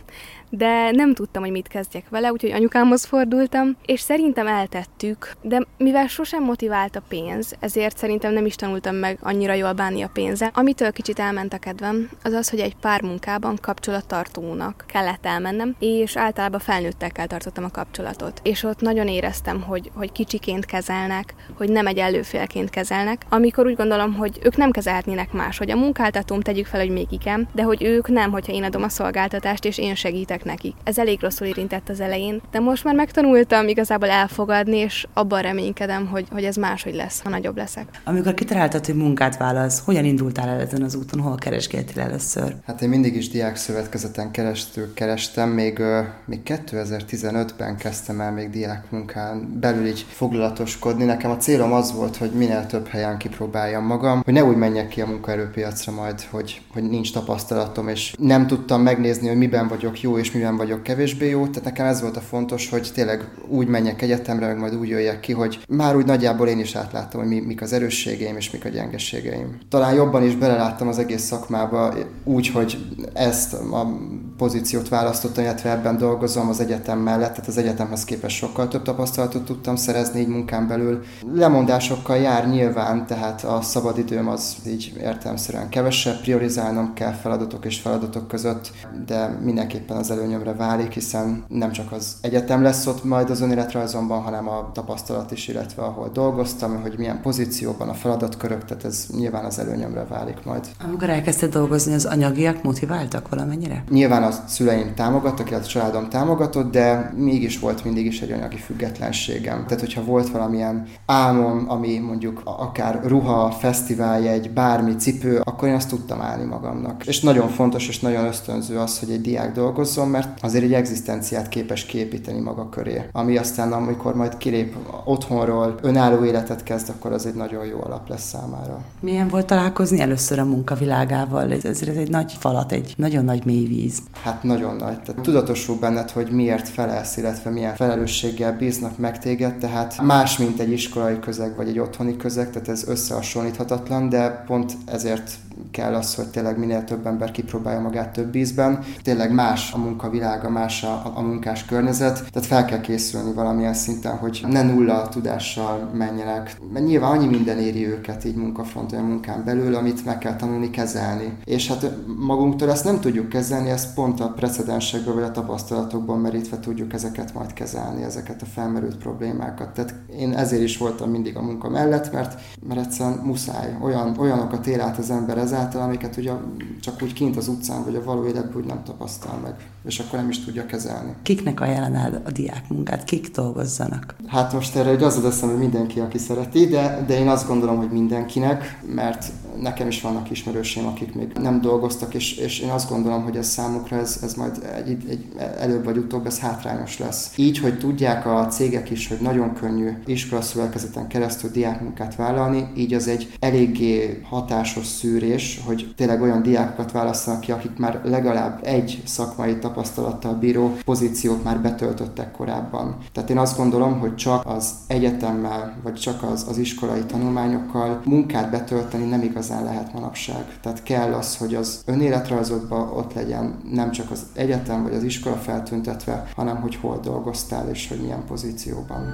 de 0.57 0.91
nem 0.91 1.13
tudtam, 1.13 1.41
hogy 1.41 1.51
mit 1.51 1.67
kezdjek 1.67 2.09
vele, 2.09 2.31
úgyhogy 2.31 2.51
anyukámhoz 2.51 3.05
fordultam, 3.05 3.77
és 3.85 3.99
szerintem 3.99 4.47
eltettük, 4.47 5.31
de 5.41 5.61
mivel 5.77 6.07
sosem 6.07 6.43
motivált 6.43 6.95
a 6.95 7.01
pénz, 7.07 7.55
ezért 7.59 7.97
szerintem 7.97 8.33
nem 8.33 8.45
is 8.45 8.55
tanultam 8.55 8.95
meg 8.95 9.17
annyira 9.21 9.53
jól 9.53 9.73
bánni 9.73 10.01
a 10.01 10.09
pénze. 10.13 10.51
Amitől 10.53 10.91
kicsit 10.91 11.19
elment 11.19 11.53
a 11.53 11.57
kedvem, 11.57 12.09
az 12.23 12.33
az, 12.33 12.49
hogy 12.49 12.59
egy 12.59 12.75
pár 12.75 13.01
munkában 13.01 13.57
kapcsolattartónak 13.61 14.83
kellett 14.87 15.25
elmennem, 15.25 15.75
és 15.79 16.17
általában 16.17 16.59
felnőttekkel 16.59 17.27
tartottam 17.27 17.63
a 17.63 17.71
kapcsolatot. 17.71 18.39
És 18.43 18.63
ott 18.63 18.81
nagyon 18.81 19.07
éreztem, 19.07 19.61
hogy, 19.61 19.91
hogy 19.93 20.11
kicsiként 20.11 20.65
kezelnek, 20.65 21.35
hogy 21.57 21.69
nem 21.69 21.87
egy 21.87 21.97
előfélként 21.97 22.69
kezelnek, 22.69 23.25
amikor 23.29 23.65
úgy 23.65 23.75
gondolom, 23.75 24.13
hogy 24.13 24.39
ők 24.43 24.57
nem 24.57 24.71
kezelhetnének 24.71 25.31
más, 25.31 25.57
hogy 25.57 25.71
a 25.71 25.75
munkáltatóm 25.75 26.41
tegyük 26.41 26.65
fel, 26.65 26.79
hogy 26.79 26.89
még 26.89 27.07
igen, 27.09 27.47
de 27.53 27.63
hogy 27.63 27.83
ők 27.83 28.07
nem, 28.07 28.31
hogyha 28.31 28.53
én 28.53 28.63
adom 28.63 28.83
a 28.83 28.89
szolgáltatást, 28.89 29.65
és 29.65 29.77
én 29.77 29.95
segítek 29.95 30.44
nekik. 30.45 30.75
Ez 30.83 30.97
elég 30.97 31.21
rosszul 31.21 31.47
érintett 31.47 31.89
az 31.89 31.99
elején, 31.99 32.41
de 32.51 32.59
most 32.59 32.83
már 32.83 32.95
megtanultam 32.95 33.67
igazából 33.67 34.09
elfogadni, 34.09 34.77
és 34.77 35.07
abban 35.13 35.41
reménykedem, 35.41 36.07
hogy, 36.07 36.25
hogy 36.31 36.43
ez 36.43 36.55
máshogy 36.55 36.95
lesz, 36.95 37.21
ha 37.21 37.29
nagyobb 37.29 37.57
leszek. 37.57 37.85
Amikor 38.03 38.33
kitaláltad, 38.33 38.85
hogy 38.85 38.95
munkát 38.95 39.37
válasz, 39.37 39.81
hogyan 39.85 40.05
indultál 40.05 40.49
el 40.49 40.59
ezen 40.59 40.81
az 40.81 40.95
úton, 40.95 41.19
hol 41.19 41.35
keresgéltél 41.35 42.01
először? 42.01 42.55
Hát 42.65 42.81
én 42.81 42.89
mindig 42.89 43.15
is 43.15 43.29
diák 43.29 43.55
szövetkezeten 43.55 44.31
keresztül 44.31 44.93
kerestem, 44.93 45.49
még, 45.49 45.81
még 46.25 46.39
2015-ben 46.45 47.77
kezdtem 47.77 48.21
el 48.21 48.31
még 48.31 48.49
diák 48.49 48.91
munkán 48.91 49.59
belül 49.59 49.85
így 49.85 50.05
foglalatoskodni. 50.09 51.03
Nekem 51.03 51.31
a 51.31 51.37
célom 51.37 51.73
az 51.73 51.93
volt, 51.93 52.17
hogy 52.17 52.31
minél 52.31 52.65
több 52.65 52.87
helyen 52.87 53.17
kipróbáljam 53.17 53.85
magam, 53.85 54.21
hogy 54.23 54.33
ne 54.33 54.43
úgy 54.43 54.55
menjek 54.55 54.87
ki 54.87 55.01
a 55.01 55.05
munkaerőpiacra 55.05 55.91
majd, 55.91 56.21
hogy, 56.21 56.61
hogy 56.73 56.83
nincs 56.83 57.13
tapasztalatom, 57.13 57.87
és 57.87 58.15
nem 58.17 58.47
tudtam 58.47 58.81
megnézni, 58.81 59.27
hogy 59.27 59.37
miben 59.37 59.67
vagyok 59.67 60.01
jó, 60.01 60.17
és 60.17 60.31
miben 60.35 60.57
vagyok 60.57 60.83
kevésbé 60.83 61.29
jó. 61.29 61.47
Tehát 61.47 61.63
nekem 61.63 61.85
ez 61.85 62.01
volt 62.01 62.17
a 62.17 62.21
fontos, 62.21 62.69
hogy 62.69 62.91
tényleg 62.93 63.29
úgy 63.47 63.67
menjek 63.67 64.01
egyetemre, 64.01 64.47
meg 64.47 64.57
majd 64.57 64.75
úgy 64.75 64.87
jöjjek 64.87 65.19
ki, 65.19 65.33
hogy 65.33 65.59
már 65.67 65.95
úgy 65.95 66.05
nagyjából 66.05 66.47
én 66.47 66.59
is 66.59 66.75
átláttam, 66.75 67.19
hogy 67.19 67.29
mi, 67.29 67.39
mik 67.39 67.61
az 67.61 67.73
erősségeim 67.73 68.35
és 68.35 68.51
mik 68.51 68.65
a 68.65 68.69
gyengeségeim. 68.69 69.57
Talán 69.69 69.93
jobban 69.93 70.23
is 70.23 70.35
beleláttam 70.35 70.87
az 70.87 70.97
egész 70.97 71.21
szakmába, 71.21 71.93
úgy, 72.23 72.47
hogy 72.47 72.77
ezt 73.13 73.53
a 73.53 73.97
pozíciót 74.37 74.89
választottam, 74.89 75.43
illetve 75.43 75.71
ebben 75.71 75.97
dolgozom 75.97 76.49
az 76.49 76.59
egyetem 76.59 76.99
mellett, 76.99 77.29
tehát 77.29 77.47
az 77.47 77.57
egyetemhez 77.57 78.05
képest 78.05 78.35
sokkal 78.35 78.67
több 78.67 78.81
tapasztalatot 78.81 79.45
tudtam 79.45 79.75
szerezni 79.75 80.19
így 80.19 80.27
munkán 80.27 80.67
belül. 80.67 81.03
Lemondásokkal 81.33 82.17
jár 82.17 82.49
nyilván, 82.49 83.05
tehát 83.05 83.43
a 83.43 83.61
szabadidőm 83.61 84.27
az 84.27 84.55
így 84.67 84.93
értelemszerűen 84.99 85.69
kevesebb, 85.69 86.21
priorizálnom 86.21 86.93
kell 86.93 87.11
feladatok 87.11 87.65
és 87.65 87.79
feladatok 87.79 88.27
között, 88.27 88.71
de 89.05 89.39
mindenképpen 89.43 89.97
az 89.97 90.11
előnyömre 90.11 90.53
válik, 90.53 90.91
hiszen 90.91 91.43
nem 91.47 91.71
csak 91.71 91.91
az 91.91 92.15
egyetem 92.21 92.61
lesz 92.61 92.87
ott 92.87 93.03
majd 93.03 93.29
az 93.29 93.41
önéletrajzomban, 93.41 94.21
hanem 94.21 94.49
a 94.49 94.71
tapasztalat 94.73 95.31
is, 95.31 95.47
illetve 95.47 95.81
ahol 95.83 96.09
dolgoztam, 96.13 96.81
hogy 96.81 96.95
milyen 96.97 97.21
pozícióban 97.21 97.89
a 97.89 97.93
feladatkörök, 97.93 98.65
tehát 98.65 98.85
ez 98.85 99.05
nyilván 99.17 99.45
az 99.45 99.59
előnyömre 99.59 100.05
válik 100.09 100.43
majd. 100.43 100.67
Amikor 100.83 101.09
elkezdted 101.09 101.51
dolgozni, 101.51 101.93
az 101.93 102.05
anyagiak 102.05 102.63
motiváltak 102.63 103.29
valamennyire? 103.29 103.83
Nyilván 103.89 104.23
a 104.25 104.31
szüleim 104.47 104.93
támogattak, 104.93 105.49
illetve 105.49 105.67
a 105.67 105.71
családom 105.71 106.09
támogatott, 106.09 106.71
de 106.71 107.13
mégis 107.17 107.59
volt 107.59 107.83
mindig 107.83 108.05
is 108.05 108.21
egy 108.21 108.31
anyagi 108.31 108.57
függetlenségem. 108.57 109.63
Tehát, 109.63 109.79
hogyha 109.79 110.03
volt 110.03 110.29
valamilyen 110.29 110.87
álmom, 111.05 111.65
ami 111.67 111.97
mondjuk 111.97 112.41
akár 112.43 113.01
ruha, 113.03 113.51
fesztiváljegy, 113.51 114.51
bármi 114.51 114.95
cipő, 114.95 115.41
akkor 115.43 115.67
én 115.67 115.73
azt 115.73 115.89
tudtam 115.89 116.21
állni 116.21 116.43
magamnak. 116.43 117.05
És 117.05 117.19
nagyon 117.19 117.47
fontos 117.49 117.87
és 117.87 117.99
nagyon 117.99 118.25
ösztönző 118.25 118.77
az, 118.77 118.99
hogy 118.99 119.09
egy 119.09 119.21
diák 119.21 119.53
dolgozzon, 119.53 120.07
mert 120.07 120.43
azért 120.43 120.63
egy 120.63 120.73
egzisztenciát 120.73 121.49
képes 121.49 121.85
képíteni 121.85 122.39
maga 122.39 122.69
köré. 122.69 123.01
Ami 123.11 123.37
aztán, 123.37 123.73
amikor 123.73 124.15
majd 124.15 124.37
kilép 124.37 124.75
otthonról, 125.03 125.75
önálló 125.81 126.25
életet 126.25 126.63
kezd, 126.63 126.89
akkor 126.89 127.11
az 127.11 127.25
egy 127.25 127.35
nagyon 127.35 127.65
jó 127.65 127.81
alap 127.83 128.09
lesz 128.09 128.27
számára. 128.27 128.81
Milyen 128.99 129.27
volt 129.27 129.45
találkozni 129.45 129.99
először 129.99 130.39
a 130.39 130.45
munkavilágával? 130.45 131.51
Ez, 131.51 131.65
ez 131.65 131.81
egy 131.81 132.09
nagy 132.09 132.33
falat, 132.39 132.71
egy 132.71 132.93
nagyon 132.97 133.25
nagy 133.25 133.45
mély 133.45 133.65
víz. 133.65 133.99
Hát 134.23 134.43
nagyon 134.43 134.75
nagy. 134.75 135.01
Tehát 135.01 135.21
tudatosul 135.21 135.77
benned, 135.79 136.09
hogy 136.09 136.31
miért 136.31 136.69
felelsz, 136.69 137.17
illetve 137.17 137.49
milyen 137.49 137.75
felelősséggel 137.75 138.57
bíznak 138.57 138.97
meg 138.97 139.19
téged, 139.19 139.57
tehát 139.57 140.01
más, 140.01 140.37
mint 140.37 140.59
egy 140.59 140.71
iskolai 140.71 141.19
közeg 141.19 141.55
vagy 141.55 141.67
egy 141.67 141.79
otthoni 141.79 142.17
közeg, 142.17 142.49
tehát 142.49 142.67
ez 142.67 142.87
összehasonlíthatatlan, 142.87 144.09
de 144.09 144.43
pont 144.47 144.73
ezért 144.85 145.31
kell 145.71 145.93
az, 145.93 146.15
hogy 146.15 146.27
tényleg 146.27 146.59
minél 146.59 146.83
több 146.83 147.05
ember 147.05 147.31
kipróbálja 147.31 147.79
magát 147.79 148.13
több 148.13 148.35
ízben. 148.35 148.83
Tényleg 149.01 149.33
más 149.33 149.73
a 149.73 149.77
munkavilága, 149.77 150.49
más 150.49 150.83
a, 150.83 151.11
a 151.15 151.21
munkás 151.21 151.65
környezet, 151.65 152.23
tehát 152.31 152.47
fel 152.47 152.65
kell 152.65 152.81
készülni 152.81 153.33
valamilyen 153.33 153.73
szinten, 153.73 154.17
hogy 154.17 154.45
ne 154.47 154.61
nulla 154.61 155.09
tudással 155.09 155.89
menjenek. 155.93 156.57
Mert 156.73 156.85
nyilván 156.85 157.11
annyi 157.11 157.27
minden 157.27 157.57
éri 157.57 157.87
őket 157.87 158.25
így 158.25 158.35
munkafronton, 158.35 158.99
a 158.99 159.01
munkán 159.01 159.43
belül, 159.45 159.75
amit 159.75 160.05
meg 160.05 160.17
kell 160.17 160.35
tanulni 160.35 160.69
kezelni. 160.69 161.37
És 161.43 161.67
hát 161.67 161.91
magunktól 162.17 162.71
ezt 162.71 162.83
nem 162.83 162.99
tudjuk 162.99 163.29
kezelni, 163.29 163.69
ezt 163.69 163.93
pont 163.93 164.19
a 164.19 164.29
precedensekből 164.29 165.13
vagy 165.13 165.23
a 165.23 165.31
tapasztalatokban 165.31 166.19
merítve 166.19 166.59
tudjuk 166.59 166.93
ezeket 166.93 167.33
majd 167.33 167.53
kezelni, 167.53 168.03
ezeket 168.03 168.41
a 168.41 168.45
felmerült 168.45 168.97
problémákat. 168.97 169.69
Tehát 169.69 169.95
én 170.19 170.33
ezért 170.33 170.61
is 170.61 170.77
voltam 170.77 171.09
mindig 171.09 171.37
a 171.37 171.41
munka 171.41 171.69
mellett, 171.69 172.11
mert, 172.13 172.41
mert 172.67 172.79
egyszerűen 172.79 173.19
muszáj. 173.23 173.77
Olyan, 173.81 174.15
olyanokat 174.17 174.67
él 174.67 174.81
át 174.81 174.97
az 174.97 175.09
ember 175.09 175.37
ezáltal, 175.45 175.81
amiket 175.81 176.17
ugye 176.17 176.33
csak 176.81 177.01
úgy 177.01 177.13
kint 177.13 177.37
az 177.37 177.47
utcán 177.47 177.83
vagy 177.83 177.95
a 177.95 178.03
való 178.03 178.25
életben 178.25 178.55
úgy 178.55 178.65
nem 178.65 178.83
tapasztal 178.83 179.39
meg, 179.43 179.69
és 179.85 179.99
akkor 179.99 180.19
nem 180.19 180.29
is 180.29 180.43
tudja 180.43 180.65
kezelni. 180.65 181.13
Kiknek 181.23 181.59
ajánlanád 181.59 182.21
a 182.25 182.31
diák 182.31 182.69
munkát? 182.69 183.03
Kik 183.03 183.31
dolgozzanak? 183.31 184.15
Hát 184.27 184.53
most 184.53 184.75
erre 184.75 184.89
egy 184.89 185.03
az 185.03 185.17
az 185.17 185.25
eszem, 185.25 185.49
hogy 185.49 185.57
mindenki, 185.57 185.99
aki 185.99 186.17
szereti, 186.17 186.67
de, 186.67 187.03
de 187.07 187.19
én 187.19 187.27
azt 187.27 187.47
gondolom, 187.47 187.77
hogy 187.77 187.91
mindenkinek, 187.91 188.79
mert 188.95 189.31
nekem 189.61 189.87
is 189.87 190.01
vannak 190.01 190.31
ismerőseim, 190.31 190.87
akik 190.87 191.15
még 191.15 191.31
nem 191.41 191.61
dolgoztak, 191.61 192.13
és, 192.13 192.37
és 192.37 192.59
én 192.59 192.69
azt 192.69 192.89
gondolom, 192.89 193.23
hogy 193.23 193.35
ez 193.35 193.47
számukra 193.47 193.97
ez, 193.97 194.19
ez 194.23 194.33
majd 194.33 194.69
egy, 194.85 195.03
egy, 195.09 195.25
előbb 195.59 195.83
vagy 195.83 195.97
utóbb 195.97 196.25
ez 196.25 196.39
hátrányos 196.39 196.99
lesz. 196.99 197.31
Így, 197.35 197.59
hogy 197.59 197.77
tudják 197.77 198.25
a 198.25 198.47
cégek 198.47 198.89
is, 198.89 199.07
hogy 199.07 199.17
nagyon 199.21 199.53
könnyű 199.53 199.89
iskolaszövetkezeten 200.05 201.07
keresztül 201.07 201.49
diákmunkát 201.49 202.15
vállalni, 202.15 202.67
így 202.75 202.93
az 202.93 203.07
egy 203.07 203.33
eléggé 203.39 204.21
hatásos 204.29 204.85
szűrés, 204.85 205.61
hogy 205.65 205.93
tényleg 205.95 206.21
olyan 206.21 206.41
diákokat 206.41 206.91
választanak 206.91 207.39
ki, 207.39 207.51
akik 207.51 207.77
már 207.77 208.01
legalább 208.03 208.59
egy 208.63 209.01
szakmai 209.05 209.55
tapasztalattal 209.75 210.33
bíró 210.33 210.77
pozíciót 210.85 211.43
már 211.43 211.59
betöltöttek 211.61 212.31
korábban. 212.31 212.97
Tehát 213.11 213.29
én 213.29 213.37
azt 213.37 213.57
gondolom, 213.57 213.99
hogy 213.99 214.15
csak 214.15 214.45
az 214.45 214.73
egyetemmel, 214.87 215.77
vagy 215.83 215.93
csak 215.93 216.23
az, 216.23 216.45
az 216.49 216.57
iskolai 216.57 217.01
tanulmányokkal 217.01 218.01
munkát 218.05 218.51
betölteni 218.51 219.05
nem 219.05 219.21
igazán 219.21 219.63
lehet 219.63 219.93
manapság. 219.93 220.59
Tehát 220.61 220.83
kell 220.83 221.13
az, 221.13 221.37
hogy 221.37 221.55
az 221.55 221.81
önéletrajzodban 221.85 222.89
ott 222.89 223.13
legyen 223.13 223.59
nem 223.71 223.91
csak 223.91 224.11
az 224.11 224.25
egyetem 224.33 224.83
vagy 224.83 224.93
az 224.93 225.03
iskola 225.03 225.35
feltüntetve, 225.35 226.27
hanem 226.35 226.61
hogy 226.61 226.75
hol 226.75 226.99
dolgoztál 227.03 227.69
és 227.69 227.87
hogy 227.87 228.01
milyen 228.01 228.25
pozícióban. 228.25 229.13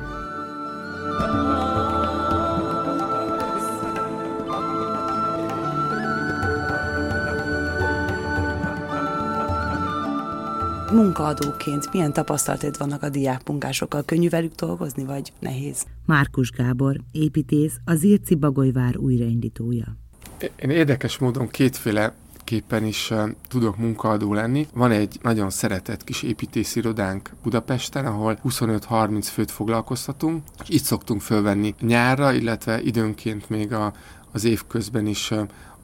Munkaadóként 10.92 11.94
milyen 11.94 12.14
tapasztalataid 12.14 12.78
vannak 12.78 13.04
a 13.04 13.10
diákmunkásokkal? 13.10 14.04
Könnyű 14.04 14.30
velük 14.30 14.56
dolgozni, 14.56 15.04
vagy 15.04 15.34
nehéz? 15.40 15.86
Márkus 16.06 16.52
Gábor, 16.52 16.96
építész, 17.12 17.76
az 17.86 18.04
Irci 18.04 18.36
Bagolyvár 18.36 18.98
újraindítója. 18.98 19.98
Én 20.56 20.70
érdekes 20.70 21.18
módon 21.18 21.48
kétféle 21.48 22.14
képen 22.44 22.86
is 22.86 23.14
tudok 23.48 23.78
munkaadó 23.78 24.34
lenni. 24.34 24.68
Van 24.74 24.92
egy 24.92 25.20
nagyon 25.22 25.50
szeretett 25.50 26.04
kis 26.04 26.24
építészirodánk 26.24 27.30
Budapesten, 27.44 28.06
ahol 28.06 28.38
25-30 28.44 29.28
főt 29.32 29.52
foglalkoztatunk, 29.52 30.44
és 30.64 30.70
itt 30.70 30.84
szoktunk 30.84 31.22
fölvenni 31.22 31.76
nyárra, 31.80 32.34
illetve 32.34 32.82
időnként 32.82 33.50
még 33.50 33.74
a, 33.74 33.94
az 34.32 34.44
év 34.44 34.62
közben 34.68 35.06
is 35.06 35.34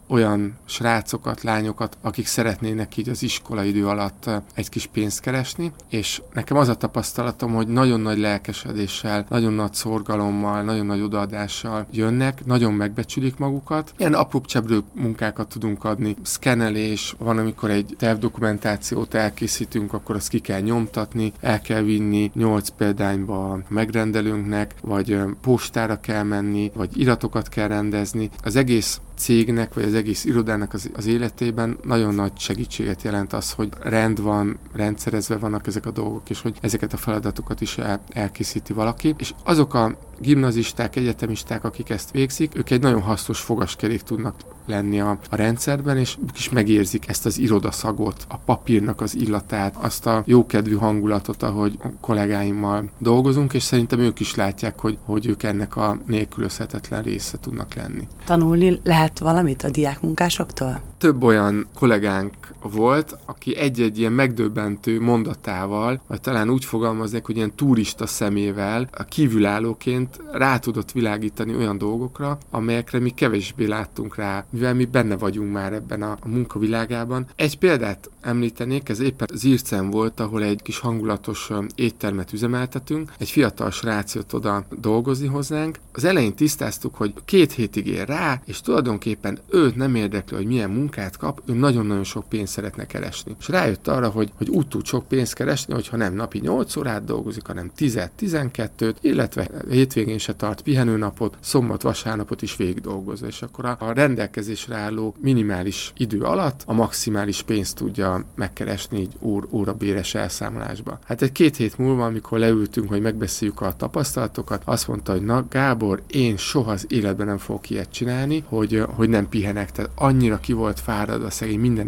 olyan 0.07 0.57
srácokat, 0.65 1.41
lányokat, 1.41 1.97
akik 2.01 2.25
szeretnének 2.25 2.97
így 2.97 3.09
az 3.09 3.23
iskola 3.23 3.63
idő 3.63 3.87
alatt 3.87 4.29
egy 4.53 4.69
kis 4.69 4.85
pénzt 4.85 5.19
keresni, 5.19 5.71
és 5.89 6.21
nekem 6.33 6.57
az 6.57 6.67
a 6.67 6.75
tapasztalatom, 6.75 7.53
hogy 7.53 7.67
nagyon 7.67 7.99
nagy 7.99 8.17
lelkesedéssel, 8.17 9.25
nagyon 9.29 9.53
nagy 9.53 9.73
szorgalommal, 9.73 10.61
nagyon 10.63 10.85
nagy 10.85 11.01
odaadással 11.01 11.87
jönnek, 11.91 12.45
nagyon 12.45 12.73
megbecsülik 12.73 13.37
magukat. 13.37 13.93
Ilyen 13.97 14.13
apró 14.13 14.41
csebrő 14.41 14.79
munkákat 14.93 15.47
tudunk 15.47 15.83
adni, 15.83 16.15
szkenelés, 16.21 17.15
van, 17.17 17.37
amikor 17.37 17.69
egy 17.69 17.95
tervdokumentációt 17.97 19.13
elkészítünk, 19.13 19.93
akkor 19.93 20.15
azt 20.15 20.29
ki 20.29 20.39
kell 20.39 20.59
nyomtatni, 20.59 21.33
el 21.39 21.61
kell 21.61 21.81
vinni 21.81 22.31
8 22.33 22.69
példányba 22.69 23.51
a 23.51 23.59
megrendelőnknek, 23.67 24.75
vagy 24.81 25.19
postára 25.41 25.99
kell 25.99 26.23
menni, 26.23 26.71
vagy 26.75 26.99
iratokat 26.99 27.49
kell 27.49 27.67
rendezni. 27.67 28.29
Az 28.43 28.55
egész 28.55 29.01
cégnek, 29.17 29.73
vagy 29.73 29.83
az 29.83 29.93
egész 29.97 30.25
irodának 30.25 30.73
az, 30.73 30.89
az 30.95 31.05
életében 31.05 31.77
nagyon 31.83 32.15
nagy 32.15 32.31
segítséget 32.37 33.01
jelent 33.01 33.33
az, 33.33 33.51
hogy 33.51 33.69
rend 33.79 34.21
van, 34.21 34.57
rendszerezve 34.73 35.37
vannak 35.37 35.67
ezek 35.67 35.85
a 35.85 35.91
dolgok, 35.91 36.29
és 36.29 36.41
hogy 36.41 36.57
ezeket 36.61 36.93
a 36.93 36.97
feladatokat 36.97 37.61
is 37.61 37.77
el, 37.77 38.01
elkészíti 38.09 38.73
valaki. 38.73 39.15
És 39.17 39.33
azok 39.43 39.73
a 39.73 39.97
gimnazisták, 40.19 40.95
egyetemisták, 40.95 41.63
akik 41.63 41.89
ezt 41.89 42.11
végzik, 42.11 42.57
ők 42.57 42.69
egy 42.69 42.81
nagyon 42.81 43.01
hasznos 43.01 43.39
fogaskerék 43.39 44.01
tudnak 44.01 44.35
lenni 44.65 44.99
a, 44.99 45.19
a 45.29 45.35
rendszerben, 45.35 45.97
és 45.97 46.17
ők 46.21 46.37
is 46.37 46.49
megérzik 46.49 47.07
ezt 47.07 47.25
az 47.25 47.37
irodaszagot, 47.37 48.25
a 48.27 48.37
papírnak 48.37 49.01
az 49.01 49.15
illatát, 49.15 49.75
azt 49.75 50.05
a 50.05 50.23
jókedvű 50.25 50.75
hangulatot, 50.75 51.43
ahogy 51.43 51.77
a 51.83 51.87
kollégáimmal 52.01 52.89
dolgozunk, 52.97 53.53
és 53.53 53.63
szerintem 53.63 53.99
ők 53.99 54.19
is 54.19 54.35
látják, 54.35 54.79
hogy, 54.79 54.97
hogy 55.05 55.25
ők 55.25 55.43
ennek 55.43 55.75
a 55.75 55.97
nélkülözhetetlen 56.05 57.03
része 57.03 57.39
tudnak 57.39 57.73
lenni. 57.73 58.07
Tanulni 58.25 58.79
lehet 58.83 59.19
valamit 59.19 59.63
a 59.63 59.69
diákmunkásoktól? 59.87 60.81
Több 60.97 61.23
olyan 61.23 61.67
kollégánk 61.73 62.33
volt, 62.61 63.17
aki 63.25 63.55
egy-egy 63.55 63.99
ilyen 63.99 64.11
megdöbbentő 64.11 65.01
mondatával, 65.01 66.01
vagy 66.07 66.21
talán 66.21 66.49
úgy 66.49 66.65
fogalmaznék, 66.65 67.25
hogy 67.25 67.35
ilyen 67.35 67.55
turista 67.55 68.05
szemével 68.05 68.89
a 68.97 69.03
kívülállóként 69.03 70.19
rá 70.31 70.57
tudott 70.57 70.91
világítani 70.91 71.55
olyan 71.55 71.77
dolgokra, 71.77 72.37
amelyekre 72.49 72.99
mi 72.99 73.09
kevésbé 73.09 73.65
láttunk 73.65 74.15
rá, 74.15 74.45
mivel 74.49 74.73
mi 74.73 74.85
benne 74.85 75.17
vagyunk 75.17 75.51
már 75.51 75.73
ebben 75.73 76.01
a, 76.01 76.17
munkavilágában. 76.25 77.27
Egy 77.35 77.57
példát 77.57 78.09
említenék, 78.21 78.89
ez 78.89 78.99
éppen 78.99 79.27
Zircen 79.33 79.89
volt, 79.89 80.19
ahol 80.19 80.43
egy 80.43 80.61
kis 80.61 80.79
hangulatos 80.79 81.49
éttermet 81.75 82.33
üzemeltetünk. 82.33 83.13
Egy 83.17 83.29
fiatal 83.29 83.71
srác 83.71 84.15
jött 84.15 84.33
oda 84.33 84.65
dolgozni 84.79 85.27
hozzánk. 85.27 85.79
Az 85.91 86.03
elején 86.03 86.35
tisztáztuk, 86.35 86.95
hogy 86.95 87.13
két 87.25 87.51
hétig 87.51 87.87
ér 87.87 88.07
rá, 88.07 88.41
és 88.45 88.61
tulajdonképpen 88.61 89.39
őt 89.49 89.75
nem 89.75 89.95
érdekli, 89.95 90.35
hogy 90.35 90.45
milyen 90.45 90.69
munkát 90.69 91.17
kap, 91.17 91.41
ő 91.45 91.53
nagyon-nagyon 91.53 92.03
sok 92.03 92.29
pénzt 92.29 92.46
szeretne 92.47 92.85
keresni. 92.85 93.35
És 93.39 93.47
rájött 93.47 93.87
arra, 93.87 94.09
hogy, 94.09 94.31
hogy 94.37 94.49
úgy 94.49 94.67
tud 94.67 94.85
sok 94.85 95.07
pénzt 95.07 95.33
keresni, 95.33 95.73
hogyha 95.73 95.97
nem 95.97 96.13
napi 96.13 96.39
8 96.39 96.75
órát 96.75 97.03
dolgozik, 97.05 97.45
hanem 97.45 97.71
10-12-t, 97.77 98.95
illetve 99.01 99.49
hétvégén 99.69 100.17
se 100.17 100.33
tart 100.33 100.61
pihenőnapot, 100.61 101.37
szombat, 101.39 101.81
vasárnapot 101.81 102.41
is 102.41 102.55
végig 102.55 102.81
dolgozza. 102.81 103.27
És 103.27 103.41
akkor 103.41 103.65
a, 103.65 103.77
a 103.79 103.91
rendelkezésre 103.91 104.75
álló 104.75 105.15
minimális 105.19 105.93
idő 105.97 106.21
alatt 106.21 106.63
a 106.65 106.73
maximális 106.73 107.41
pénzt 107.41 107.75
tudja 107.75 108.25
megkeresni 108.35 108.99
így 108.99 109.13
ór, 109.19 109.47
órabéres 109.51 110.15
elszámolásba. 110.15 110.99
Hát 111.05 111.21
egy 111.21 111.31
két 111.31 111.55
hét 111.55 111.77
múlva, 111.77 112.05
amikor 112.05 112.39
leültünk, 112.39 112.89
hogy 112.89 113.01
megbeszéljük 113.01 113.61
a 113.61 113.73
tapasztalatokat, 113.77 114.61
azt 114.65 114.87
mondta, 114.87 115.11
hogy 115.11 115.21
na 115.21 115.45
Gábor, 115.49 116.01
én 116.07 116.37
soha 116.37 116.71
az 116.71 116.85
életben 116.89 117.27
nem 117.27 117.37
fogok 117.37 117.69
ilyet 117.69 117.91
csinálni, 117.91 118.43
hogy, 118.47 118.83
hogy 118.87 119.09
nem 119.09 119.29
pihenek. 119.29 119.71
Tehát 119.71 119.91
annyira 119.95 120.39
ki 120.39 120.53
volt 120.53 120.79
fárad 120.79 121.23
a 121.23 121.29
szegény, 121.29 121.59
minden 121.59 121.85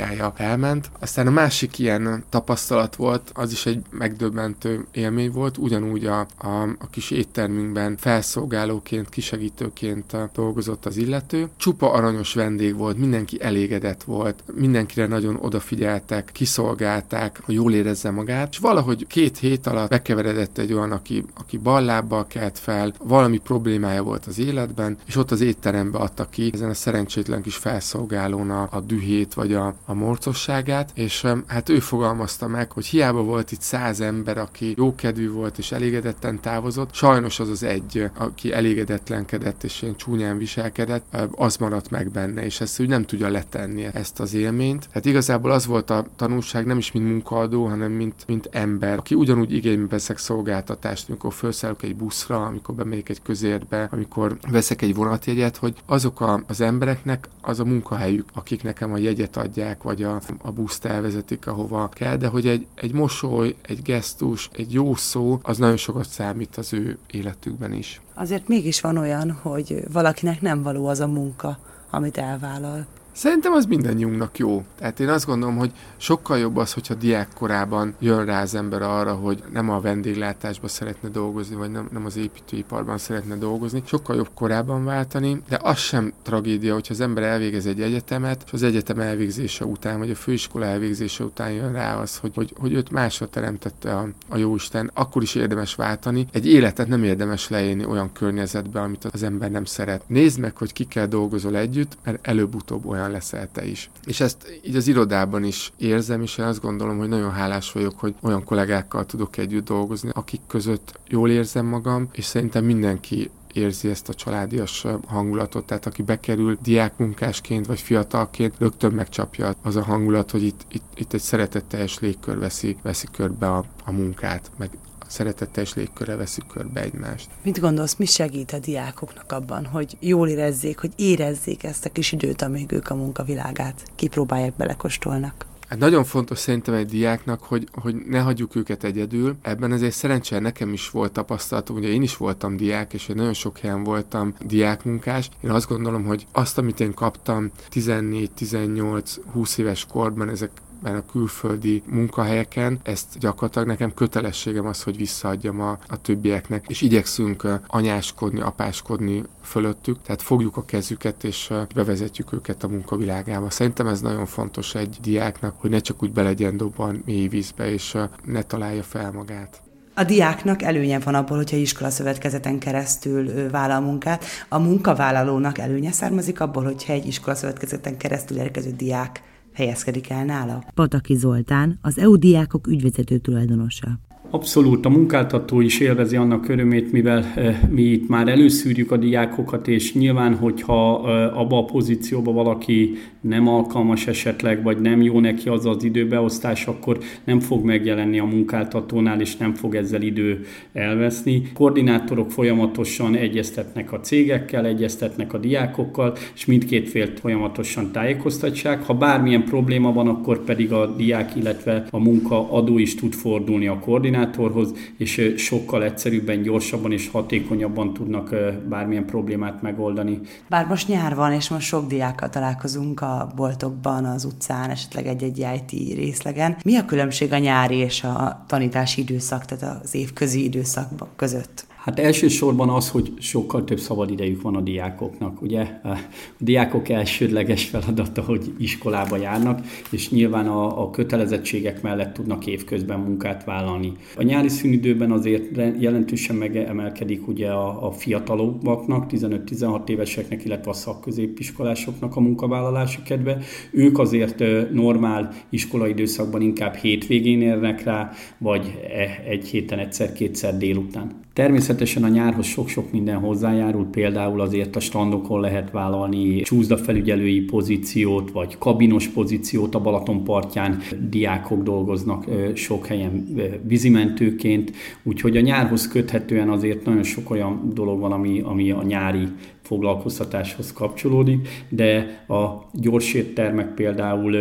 energiája 0.00 0.32
elment. 0.36 0.90
Aztán 1.00 1.26
a 1.26 1.30
másik 1.30 1.78
ilyen 1.78 2.24
tapasztalat 2.28 2.96
volt, 2.96 3.30
az 3.34 3.52
is 3.52 3.66
egy 3.66 3.82
megdöbbentő 3.90 4.86
élmény 4.92 5.30
volt, 5.30 5.58
ugyanúgy 5.58 6.06
a, 6.06 6.20
a, 6.38 6.62
a 6.78 6.88
kis 6.90 7.10
éttermünkben 7.10 7.96
felszolgálóként, 7.96 9.08
kisegítőként 9.08 10.16
dolgozott 10.34 10.86
az 10.86 10.96
illető. 10.96 11.48
Csupa 11.56 11.92
aranyos 11.92 12.34
vendég 12.34 12.76
volt, 12.76 12.98
mindenki 12.98 13.42
elégedett 13.42 14.02
volt, 14.02 14.42
mindenkire 14.54 15.06
nagyon 15.06 15.38
odafigyeltek, 15.40 16.30
kiszolgálták, 16.32 17.40
hogy 17.44 17.54
jól 17.54 17.72
érezze 17.72 18.10
magát, 18.10 18.48
és 18.50 18.58
valahogy 18.58 19.06
két 19.06 19.38
hét 19.38 19.66
alatt 19.66 19.90
bekeveredett 19.90 20.58
egy 20.58 20.72
olyan, 20.72 20.92
aki, 20.92 21.24
aki 21.34 21.58
ballábbal 21.58 22.26
kelt 22.26 22.58
fel, 22.58 22.94
valami 22.98 23.38
problémája 23.38 24.02
volt 24.02 24.26
az 24.26 24.38
életben, 24.38 24.98
és 25.06 25.16
ott 25.16 25.30
az 25.30 25.40
étterembe 25.40 25.98
adta 25.98 26.28
ki 26.30 26.50
ezen 26.52 26.70
a 26.70 26.74
szerencsétlen 26.74 27.42
kis 27.42 27.56
felszolgálón 27.56 28.50
a, 28.50 28.68
a 28.70 28.80
dühét 28.80 29.34
vagy 29.34 29.52
a, 29.52 29.74
a 29.84 29.94
morcosságát, 29.94 30.90
és 30.94 31.26
hát 31.46 31.68
ő 31.68 31.78
fogalmazta 31.78 32.46
meg, 32.46 32.72
hogy 32.72 32.86
hiába 32.86 33.22
volt 33.22 33.52
itt 33.52 33.60
száz 33.60 34.00
ember, 34.00 34.38
aki 34.38 34.74
jókedvű 34.76 35.30
volt 35.30 35.58
és 35.58 35.72
elégedetten 35.72 36.40
távozott, 36.40 36.94
sajnos 36.94 37.40
az 37.40 37.48
az 37.48 37.62
egy, 37.62 38.10
aki 38.14 38.52
elégedetlenkedett 38.52 39.64
és 39.64 39.82
ilyen 39.82 39.96
csúnyán 39.96 40.38
viselkedett, 40.38 41.16
az 41.30 41.56
maradt 41.56 41.90
meg 41.90 42.10
benne, 42.10 42.44
és 42.44 42.60
ezt 42.60 42.80
úgy 42.80 42.88
nem 42.88 43.04
tudja 43.04 43.28
letenni 43.28 43.84
ezt 43.92 44.20
az 44.20 44.34
élményt. 44.34 44.88
Hát 44.92 45.04
igazából 45.04 45.50
az 45.50 45.66
volt 45.66 45.90
a 45.90 46.06
tanulság, 46.16 46.66
nem 46.66 46.78
is 46.78 46.92
mint 46.92 47.08
munkaadó, 47.08 47.66
hanem 47.66 47.92
mint, 47.92 48.24
mint 48.26 48.48
ember, 48.52 48.98
aki 48.98 49.14
ugyanúgy 49.14 49.52
igénybe 49.52 49.86
veszek 49.88 50.18
szolgáltatást, 50.18 51.08
amikor 51.08 51.32
felszállok 51.32 51.82
egy 51.82 51.96
buszra, 51.96 52.44
amikor 52.44 52.74
bemegyek 52.74 53.08
egy 53.08 53.22
közérbe, 53.22 53.88
amikor 53.90 54.36
veszek 54.50 54.82
egy 54.82 54.94
vonatjegyet, 54.94 55.56
hogy 55.56 55.74
azok 55.86 56.20
a, 56.20 56.42
az 56.46 56.60
embereknek 56.60 57.28
az 57.40 57.60
a 57.60 57.64
munkahelyük, 57.64 58.28
akik 58.34 58.62
nekem 58.62 58.92
a 58.92 58.96
jegyet 58.96 59.36
adják, 59.36 59.73
vagy 59.82 60.02
a, 60.02 60.20
a 60.42 60.52
buszt 60.52 60.84
elvezetik, 60.84 61.46
ahova 61.46 61.88
kell, 61.88 62.16
de 62.16 62.26
hogy 62.26 62.46
egy, 62.46 62.66
egy 62.74 62.92
mosoly, 62.92 63.54
egy 63.62 63.82
gesztus, 63.82 64.50
egy 64.52 64.72
jó 64.72 64.94
szó, 64.94 65.38
az 65.42 65.58
nagyon 65.58 65.76
sokat 65.76 66.08
számít 66.08 66.56
az 66.56 66.72
ő 66.72 66.98
életükben 67.10 67.72
is. 67.72 68.00
Azért 68.14 68.48
mégis 68.48 68.80
van 68.80 68.96
olyan, 68.96 69.32
hogy 69.32 69.84
valakinek 69.92 70.40
nem 70.40 70.62
való 70.62 70.86
az 70.86 71.00
a 71.00 71.06
munka, 71.06 71.58
amit 71.90 72.18
elvállal. 72.18 72.86
Szerintem 73.14 73.52
az 73.52 73.64
mindannyiunknak 73.64 74.38
jó. 74.38 74.64
Tehát 74.78 75.00
én 75.00 75.08
azt 75.08 75.26
gondolom, 75.26 75.56
hogy 75.56 75.72
sokkal 75.96 76.38
jobb 76.38 76.56
az, 76.56 76.72
hogyha 76.72 76.94
diákkorában 76.94 77.94
jön 77.98 78.24
rá 78.24 78.42
az 78.42 78.54
ember 78.54 78.82
arra, 78.82 79.14
hogy 79.14 79.42
nem 79.52 79.70
a 79.70 79.80
vendéglátásban 79.80 80.68
szeretne 80.68 81.08
dolgozni, 81.08 81.54
vagy 81.54 81.70
nem, 81.70 81.88
nem 81.92 82.04
az 82.04 82.16
építőiparban 82.16 82.98
szeretne 82.98 83.36
dolgozni. 83.36 83.82
Sokkal 83.86 84.16
jobb 84.16 84.30
korában 84.34 84.84
váltani, 84.84 85.42
de 85.48 85.58
az 85.62 85.78
sem 85.78 86.12
tragédia, 86.22 86.74
hogyha 86.74 86.94
az 86.94 87.00
ember 87.00 87.22
elvégez 87.22 87.66
egy 87.66 87.80
egyetemet, 87.80 88.42
és 88.46 88.52
az 88.52 88.62
egyetem 88.62 89.00
elvégzése 89.00 89.64
után, 89.64 89.98
vagy 89.98 90.10
a 90.10 90.14
főiskola 90.14 90.64
elvégzése 90.64 91.24
után 91.24 91.50
jön 91.50 91.72
rá 91.72 91.96
az, 91.96 92.16
hogy, 92.16 92.32
hogy, 92.34 92.52
hogy 92.58 92.72
őt 92.72 92.90
másra 92.90 93.28
teremtette 93.28 93.96
a, 93.96 94.08
a 94.28 94.36
jóisten, 94.36 94.90
akkor 94.94 95.22
is 95.22 95.34
érdemes 95.34 95.74
váltani. 95.74 96.26
Egy 96.32 96.46
életet 96.46 96.88
nem 96.88 97.04
érdemes 97.04 97.48
leélni 97.48 97.84
olyan 97.84 98.12
környezetbe, 98.12 98.80
amit 98.80 99.04
az 99.04 99.22
ember 99.22 99.50
nem 99.50 99.64
szeret. 99.64 100.02
Nézd 100.06 100.38
meg, 100.38 100.56
hogy 100.56 100.72
kikkel 100.72 101.08
dolgozol 101.08 101.56
együtt, 101.56 101.96
mert 102.04 102.26
előbb-utóbb 102.26 102.86
olyan 102.86 103.03
olyan 103.04 103.16
leszel 103.16 103.48
te 103.52 103.66
is. 103.66 103.90
És 104.04 104.20
ezt 104.20 104.60
így 104.62 104.76
az 104.76 104.86
irodában 104.86 105.44
is 105.44 105.72
érzem, 105.76 106.22
és 106.22 106.38
én 106.38 106.44
azt 106.44 106.60
gondolom, 106.60 106.98
hogy 106.98 107.08
nagyon 107.08 107.32
hálás 107.32 107.72
vagyok, 107.72 107.98
hogy 107.98 108.14
olyan 108.20 108.44
kollégákkal 108.44 109.06
tudok 109.06 109.36
együtt 109.36 109.64
dolgozni, 109.64 110.10
akik 110.12 110.40
között 110.46 111.00
jól 111.08 111.30
érzem 111.30 111.66
magam, 111.66 112.08
és 112.12 112.24
szerintem 112.24 112.64
mindenki 112.64 113.30
érzi 113.52 113.88
ezt 113.88 114.08
a 114.08 114.14
családias 114.14 114.86
hangulatot, 115.06 115.66
tehát 115.66 115.86
aki 115.86 116.02
bekerül 116.02 116.58
diákmunkásként 116.62 117.66
vagy 117.66 117.80
fiatalként, 117.80 118.54
rögtön 118.58 118.92
megcsapja 118.92 119.54
az 119.62 119.76
a 119.76 119.82
hangulat, 119.82 120.30
hogy 120.30 120.42
itt, 120.42 120.66
itt, 120.72 120.84
itt 120.94 121.12
egy 121.12 121.20
szeretetteljes 121.20 121.98
légkör 121.98 122.38
veszi, 122.38 122.76
veszi 122.82 123.06
körbe 123.12 123.52
a, 123.52 123.64
a 123.84 123.92
munkát, 123.92 124.50
meg 124.56 124.70
szeretetteljes 125.14 125.74
légkörre 125.74 126.16
veszük 126.16 126.46
körbe 126.46 126.80
egymást. 126.80 127.28
Mit 127.42 127.60
gondolsz, 127.60 127.96
mi 127.96 128.06
segít 128.06 128.52
a 128.52 128.58
diákoknak 128.58 129.32
abban, 129.32 129.66
hogy 129.66 129.96
jól 130.00 130.28
érezzék, 130.28 130.78
hogy 130.78 130.92
érezzék 130.96 131.64
ezt 131.64 131.84
a 131.84 131.90
kis 131.90 132.12
időt, 132.12 132.42
amíg 132.42 132.72
ők 132.72 132.90
a 132.90 132.94
munkavilágát 132.94 133.82
kipróbálják, 133.94 134.54
belekostolnak? 134.54 135.46
Hát 135.68 135.78
nagyon 135.78 136.04
fontos 136.04 136.38
szerintem 136.38 136.74
egy 136.74 136.86
diáknak, 136.86 137.42
hogy, 137.42 137.68
hogy 137.72 137.94
ne 137.94 138.20
hagyjuk 138.20 138.56
őket 138.56 138.84
egyedül. 138.84 139.36
Ebben 139.42 139.72
ezért 139.72 139.94
szerencsére 139.94 140.40
nekem 140.40 140.72
is 140.72 140.90
volt 140.90 141.12
tapasztalatom, 141.12 141.76
ugye 141.76 141.88
én 141.88 142.02
is 142.02 142.16
voltam 142.16 142.56
diák, 142.56 142.92
és 142.92 143.08
én 143.08 143.16
nagyon 143.16 143.32
sok 143.32 143.58
helyen 143.58 143.84
voltam 143.84 144.34
diákmunkás. 144.40 145.30
Én 145.40 145.50
azt 145.50 145.68
gondolom, 145.68 146.04
hogy 146.04 146.26
azt, 146.32 146.58
amit 146.58 146.80
én 146.80 146.94
kaptam 146.94 147.50
14, 147.68 148.30
18, 148.30 149.16
20 149.32 149.58
éves 149.58 149.86
korban, 149.86 150.28
ezek 150.28 150.50
mert 150.84 150.96
a 150.96 151.10
külföldi 151.12 151.82
munkahelyeken 151.86 152.78
ezt 152.82 153.18
gyakorlatilag 153.18 153.66
nekem 153.66 153.94
kötelességem 153.94 154.66
az, 154.66 154.82
hogy 154.82 154.96
visszaadjam 154.96 155.60
a, 155.60 155.78
a 155.88 156.00
többieknek, 156.00 156.64
és 156.68 156.80
igyekszünk 156.80 157.48
anyáskodni, 157.66 158.40
apáskodni 158.40 159.22
fölöttük, 159.42 160.02
tehát 160.02 160.22
fogjuk 160.22 160.56
a 160.56 160.64
kezüket, 160.64 161.24
és 161.24 161.52
bevezetjük 161.74 162.32
őket 162.32 162.62
a 162.62 162.68
munkavilágába. 162.68 163.50
Szerintem 163.50 163.86
ez 163.86 164.00
nagyon 164.00 164.26
fontos 164.26 164.74
egy 164.74 164.98
diáknak, 165.00 165.54
hogy 165.58 165.70
ne 165.70 165.78
csak 165.78 166.02
úgy 166.02 166.12
belegyen 166.12 166.56
dobban 166.56 167.02
mély 167.04 167.28
vízbe, 167.28 167.70
és 167.70 167.96
ne 168.24 168.42
találja 168.42 168.82
fel 168.82 169.12
magát. 169.12 169.62
A 169.96 170.04
diáknak 170.04 170.62
előnye 170.62 170.98
van 170.98 171.14
abból, 171.14 171.36
hogyha 171.36 171.56
iskolaszövetkezeten 171.56 172.58
keresztül 172.58 173.50
vállal 173.50 173.80
munkát. 173.80 174.24
A 174.48 174.58
munkavállalónak 174.58 175.58
előnye 175.58 175.92
származik 175.92 176.40
abból, 176.40 176.64
hogyha 176.64 176.92
egy 176.92 177.06
iskolaszövetkezeten 177.06 177.96
keresztül 177.96 178.36
érkező 178.36 178.70
diák 178.70 179.22
helyezkedik 179.54 180.10
el 180.10 180.24
nála. 180.24 180.64
Pataki 180.74 181.14
Zoltán, 181.14 181.78
az 181.82 181.98
EU 181.98 182.16
diákok 182.16 182.66
ügyvezető 182.66 183.18
tulajdonosa. 183.18 183.98
Abszolút, 184.30 184.84
a 184.84 184.88
munkáltató 184.88 185.60
is 185.60 185.80
élvezi 185.80 186.16
annak 186.16 186.48
örömét, 186.48 186.92
mivel 186.92 187.24
mi 187.70 187.82
itt 187.82 188.08
már 188.08 188.28
előszűrjük 188.28 188.90
a 188.90 188.96
diákokat, 188.96 189.68
és 189.68 189.94
nyilván, 189.94 190.36
hogyha 190.36 190.94
abba 191.28 191.58
a 191.58 191.64
pozícióba 191.64 192.32
valaki 192.32 192.96
nem 193.28 193.48
alkalmas 193.48 194.06
esetleg, 194.06 194.62
vagy 194.62 194.80
nem 194.80 195.02
jó 195.02 195.20
neki 195.20 195.48
az 195.48 195.66
az 195.66 195.84
időbeosztás, 195.84 196.66
akkor 196.66 196.98
nem 197.24 197.40
fog 197.40 197.64
megjelenni 197.64 198.18
a 198.18 198.24
munkáltatónál, 198.24 199.20
és 199.20 199.36
nem 199.36 199.54
fog 199.54 199.74
ezzel 199.74 200.02
idő 200.02 200.44
elveszni. 200.72 201.42
Koordinátorok 201.54 202.30
folyamatosan 202.30 203.14
egyeztetnek 203.14 203.92
a 203.92 204.00
cégekkel, 204.00 204.66
egyeztetnek 204.66 205.32
a 205.32 205.38
diákokkal, 205.38 206.16
és 206.34 206.44
mindkét 206.44 206.88
félt 206.88 207.20
folyamatosan 207.20 207.92
tájékoztatják. 207.92 208.82
Ha 208.82 208.94
bármilyen 208.94 209.44
probléma 209.44 209.92
van, 209.92 210.08
akkor 210.08 210.44
pedig 210.44 210.72
a 210.72 210.86
diák, 210.86 211.36
illetve 211.36 211.86
a 211.90 211.98
munkaadó 211.98 212.78
is 212.78 212.94
tud 212.94 213.12
fordulni 213.12 213.66
a 213.66 213.78
koordinátorhoz, 213.78 214.74
és 214.96 215.34
sokkal 215.36 215.84
egyszerűbben, 215.84 216.42
gyorsabban 216.42 216.92
és 216.92 217.08
hatékonyabban 217.08 217.92
tudnak 217.92 218.34
bármilyen 218.68 219.06
problémát 219.06 219.62
megoldani. 219.62 220.20
Bár 220.48 220.66
most 220.66 220.88
nyár 220.88 221.14
van, 221.14 221.32
és 221.32 221.48
most 221.48 221.66
sok 221.66 221.86
diákkal 221.86 222.28
találkozunk 222.28 223.00
a 223.00 223.13
boltokban, 223.36 224.04
az 224.04 224.24
utcán, 224.24 224.70
esetleg 224.70 225.06
egy-egy 225.06 225.38
IT 225.38 225.94
részlegen. 225.94 226.56
Mi 226.64 226.76
a 226.76 226.84
különbség 226.84 227.32
a 227.32 227.38
nyári 227.38 227.76
és 227.76 228.04
a 228.04 228.44
tanítási 228.46 229.00
időszak, 229.00 229.44
tehát 229.44 229.80
az 229.82 229.94
évközi 229.94 230.44
időszak 230.44 231.16
között? 231.16 231.66
Hát 231.84 231.98
elsősorban 231.98 232.68
az, 232.68 232.90
hogy 232.90 233.12
sokkal 233.18 233.64
több 233.64 233.78
szabad 233.78 234.10
idejük 234.10 234.42
van 234.42 234.56
a 234.56 234.60
diákoknak. 234.60 235.42
Ugye 235.42 235.60
a 235.60 235.98
diákok 236.38 236.88
elsődleges 236.88 237.64
feladata, 237.64 238.22
hogy 238.22 238.52
iskolába 238.58 239.16
járnak, 239.16 239.60
és 239.90 240.10
nyilván 240.10 240.46
a, 240.46 240.82
a 240.82 240.90
kötelezettségek 240.90 241.82
mellett 241.82 242.14
tudnak 242.14 242.46
évközben 242.46 242.98
munkát 242.98 243.44
vállalni. 243.44 243.92
A 244.16 244.22
nyári 244.22 244.48
szünidőben 244.48 245.10
azért 245.10 245.56
jelentősen 245.80 246.36
megemelkedik 246.36 247.28
ugye 247.28 247.48
a, 247.50 247.86
a 247.86 247.90
fiatalobbaknak, 247.90 249.10
15-16 249.10 249.88
éveseknek, 249.88 250.44
illetve 250.44 250.70
a 250.70 250.74
szakközépiskolásoknak 250.74 252.16
a 252.16 252.20
munkavállalási 252.20 253.02
kedve. 253.02 253.38
Ők 253.70 253.98
azért 253.98 254.42
normál 254.72 255.34
iskolai 255.48 255.90
időszakban 255.90 256.40
inkább 256.40 256.74
hétvégén 256.74 257.42
érnek 257.42 257.82
rá, 257.82 258.10
vagy 258.38 258.80
e, 258.96 259.30
egy 259.30 259.46
héten 259.46 259.78
egyszer-kétszer 259.78 260.56
délután. 260.56 261.23
Természetesen 261.34 262.04
a 262.04 262.08
nyárhoz 262.08 262.46
sok-sok 262.46 262.92
minden 262.92 263.18
hozzájárul, 263.18 263.86
például 263.90 264.40
azért 264.40 264.76
a 264.76 264.80
strandokon 264.80 265.40
lehet 265.40 265.70
vállalni 265.70 266.40
csúszdafelügyelői 266.40 267.40
pozíciót, 267.40 268.30
vagy 268.30 268.58
kabinos 268.58 269.08
pozíciót 269.08 269.74
a 269.74 269.80
Balaton 269.80 270.24
partján. 270.24 270.78
Diákok 271.08 271.62
dolgoznak 271.62 272.24
sok 272.54 272.86
helyen 272.86 273.26
vízimentőként, 273.62 274.72
úgyhogy 275.02 275.36
a 275.36 275.40
nyárhoz 275.40 275.88
köthetően 275.88 276.48
azért 276.48 276.84
nagyon 276.84 277.02
sok 277.02 277.30
olyan 277.30 277.70
dolog 277.74 278.00
van, 278.00 278.12
ami, 278.12 278.40
ami 278.40 278.70
a 278.70 278.82
nyári 278.82 279.28
foglalkoztatáshoz 279.64 280.72
kapcsolódik, 280.72 281.48
de 281.68 282.24
a 282.28 282.68
gyors 282.72 283.14
éttermek 283.14 283.74
például 283.74 284.36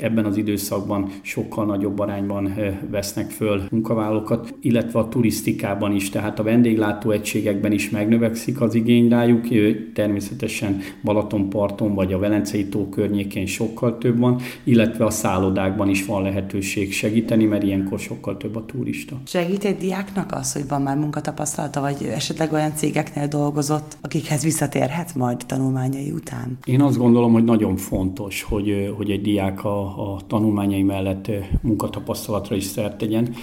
ebben 0.00 0.24
az 0.24 0.36
időszakban 0.36 1.10
sokkal 1.20 1.64
nagyobb 1.64 1.98
arányban 1.98 2.54
vesznek 2.90 3.30
föl 3.30 3.62
munkavállalókat, 3.70 4.54
illetve 4.60 4.98
a 4.98 5.08
turisztikában 5.08 5.94
is, 5.94 6.10
tehát 6.10 6.38
a 6.38 6.42
vendéglátó 6.42 7.10
egységekben 7.10 7.72
is 7.72 7.90
megnövekszik 7.90 8.60
az 8.60 8.74
igény 8.74 9.08
rájuk, 9.08 9.46
természetesen 9.94 10.80
Balatonparton 11.02 11.94
vagy 11.94 12.12
a 12.12 12.18
Velencei 12.18 12.66
tó 12.66 12.88
környékén 12.88 13.46
sokkal 13.46 13.98
több 13.98 14.18
van, 14.18 14.40
illetve 14.64 15.04
a 15.04 15.10
szállodákban 15.10 15.88
is 15.88 16.04
van 16.04 16.22
lehetőség 16.22 16.92
segíteni, 16.92 17.44
mert 17.44 17.62
ilyenkor 17.62 17.98
sokkal 17.98 18.36
több 18.36 18.56
a 18.56 18.64
turista. 18.64 19.16
Segít 19.26 19.64
egy 19.64 19.76
diáknak 19.76 20.32
az, 20.32 20.52
hogy 20.52 20.68
van 20.68 20.82
már 20.82 20.96
munkatapasztalata, 20.96 21.80
vagy 21.80 22.10
esetleg 22.14 22.52
olyan 22.52 22.74
cégeknél 22.74 23.26
dolgozott, 23.26 23.96
akikhez 24.00 24.42
vissza 24.42 24.61
visszatérhet 24.62 25.14
majd 25.14 25.46
tanulmányai 25.46 26.10
után? 26.10 26.58
Én 26.64 26.80
azt 26.80 26.98
gondolom, 26.98 27.32
hogy 27.32 27.44
nagyon 27.44 27.76
fontos, 27.76 28.42
hogy, 28.42 28.92
hogy 28.96 29.10
egy 29.10 29.20
diák 29.20 29.64
a, 29.64 30.12
a 30.12 30.20
tanulmányai 30.26 30.82
mellett 30.82 31.30
munkatapasztalatra 31.60 32.56
is 32.56 32.64
szert 32.64 32.98
tegyen. 32.98 33.34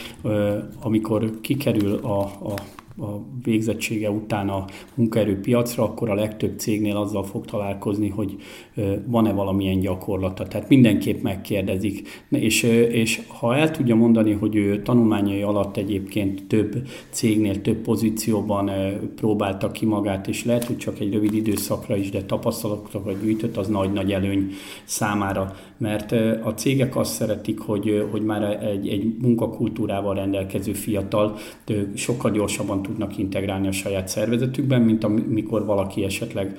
Amikor 0.82 1.40
kikerül 1.42 1.96
a, 1.96 2.20
a 2.22 2.54
a 3.00 3.26
végzettsége 3.44 4.10
után 4.12 4.50
a 4.50 4.66
munkaerőpiacra, 4.94 5.84
akkor 5.84 6.10
a 6.10 6.14
legtöbb 6.14 6.60
cégnél 6.60 6.96
azzal 6.96 7.24
fog 7.24 7.46
találkozni, 7.46 8.10
hogy 8.10 8.36
van-e 9.06 9.32
valamilyen 9.32 9.80
gyakorlata. 9.80 10.48
Tehát 10.48 10.70
mindenképp 10.70 11.22
megkérdezik. 11.22 12.26
És, 12.30 12.64
és 12.92 13.22
ha 13.28 13.56
el 13.56 13.72
tudja 13.72 13.96
mondani, 13.96 14.32
hogy 14.32 14.56
ő 14.56 14.82
tanulmányai 14.82 15.42
alatt 15.42 15.78
egyébként 15.78 16.48
több 16.48 16.88
cégnél, 17.10 17.62
több 17.62 17.78
pozícióban 17.78 18.72
próbálta 19.16 19.72
ki 19.72 19.86
magát, 19.86 20.28
és 20.28 20.46
lehet, 20.46 20.64
hogy 20.64 20.78
csak 20.78 21.00
egy 21.00 21.14
rövid 21.14 21.34
időszakra 21.34 21.96
is, 21.96 22.10
de 22.10 22.24
tapasztalatokat 22.24 23.22
gyűjtött, 23.22 23.58
az 23.58 23.68
nagy-nagy 23.68 24.12
előny 24.12 24.52
számára. 24.84 25.56
Mert 25.80 26.12
a 26.44 26.54
cégek 26.56 26.96
azt 26.96 27.14
szeretik, 27.14 27.60
hogy, 27.60 28.08
hogy 28.12 28.22
már 28.22 28.64
egy, 28.64 28.88
egy 28.88 29.16
munkakultúrával 29.22 30.16
rendelkező 30.16 30.74
fiatal 30.74 31.38
sokkal 31.96 32.32
gyorsabban 32.32 32.82
tudnak 32.82 33.18
integrálni 33.18 33.68
a 33.68 33.72
saját 33.72 34.08
szervezetükben, 34.08 34.82
mint 34.82 35.04
amikor 35.04 35.66
valaki 35.66 36.04
esetleg 36.04 36.58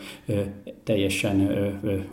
teljesen, 0.85 1.49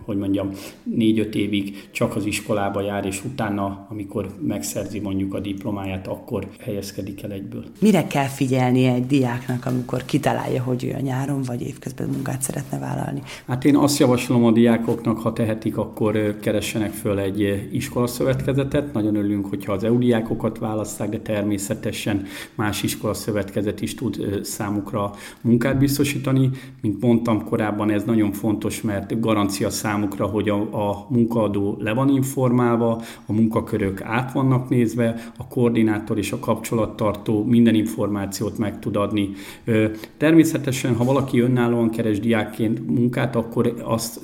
hogy 0.06 0.18
mondjam, 0.18 0.50
négy-öt 0.84 1.36
évig 1.36 1.90
csak 1.92 2.16
az 2.16 2.26
iskolába 2.26 2.82
jár, 2.82 3.06
és 3.06 3.24
utána, 3.26 3.88
amikor 3.90 4.36
megszerzi 4.48 5.00
mondjuk 5.00 5.34
a 5.34 5.40
diplomáját, 5.40 6.08
akkor 6.08 6.48
helyezkedik 6.60 7.24
el 7.24 7.32
egyből. 7.32 7.64
Mire 7.82 8.08
kell 8.08 8.28
figyelni 8.28 8.86
egy 8.86 9.06
diáknak, 9.06 9.66
amikor 9.66 10.06
kitalálja, 10.06 10.64
hogy 10.64 10.84
ő 10.84 10.96
a 10.98 11.02
nyáron 11.02 11.42
vagy 11.42 11.62
évközben 11.62 12.10
munkát 12.10 12.42
szeretne 12.42 12.80
vállalni? 12.80 13.22
Hát 13.48 13.66
én 13.66 13.76
azt 13.76 14.00
javaslom 14.00 14.46
a 14.46 14.52
diákoknak, 14.52 15.20
ha 15.20 15.34
tehetik, 15.34 15.78
akkor 15.78 16.38
keressenek 16.40 16.92
föl 16.98 17.20
egy 17.20 17.68
iskolaszövetkezetet. 17.72 18.94
Nagyon 18.94 19.16
örülünk, 19.16 19.46
hogyha 19.46 19.74
az 19.74 19.84
EU 19.84 19.98
diákokat 19.98 20.60
választák, 20.60 21.10
de 21.10 21.20
természetesen 21.20 22.26
más 22.56 22.84
iskolaszövetkezet 22.84 23.82
is 23.82 23.96
tud 23.96 24.08
tud 24.12 24.46
számukra 24.46 25.12
munkát 25.42 25.78
biztosítani. 25.78 26.50
Mint 26.82 27.02
mondtam 27.02 27.44
korábban, 27.44 27.90
ez 27.92 28.04
nagyon 28.04 28.32
fontos, 28.32 28.82
mert 28.82 29.20
garancia 29.20 29.70
számukra, 29.70 30.26
hogy 30.26 30.50
a, 30.50 30.90
a 30.90 31.08
munkaadó 31.10 31.78
le 31.80 31.94
van 31.94 32.10
informálva, 32.10 33.02
a 33.26 33.34
munkakörök 33.34 34.02
át 34.02 34.32
vannak 34.32 34.70
nézve, 34.70 35.32
a 35.38 35.48
koordinátor 35.48 36.18
és 36.18 36.32
a 36.32 36.40
kapcsolattartó 36.40 37.44
minden 37.44 37.76
információt 37.76 38.58
meg 38.58 38.80
tud 38.80 38.96
adni. 38.96 39.30
Természetesen, 40.18 40.96
ha 40.96 41.04
valaki 41.04 41.40
önállóan 41.40 41.90
keres 41.90 42.20
diákként 42.20 42.88
munkát, 42.88 43.36
akkor 43.36 43.74
azt 43.84 44.20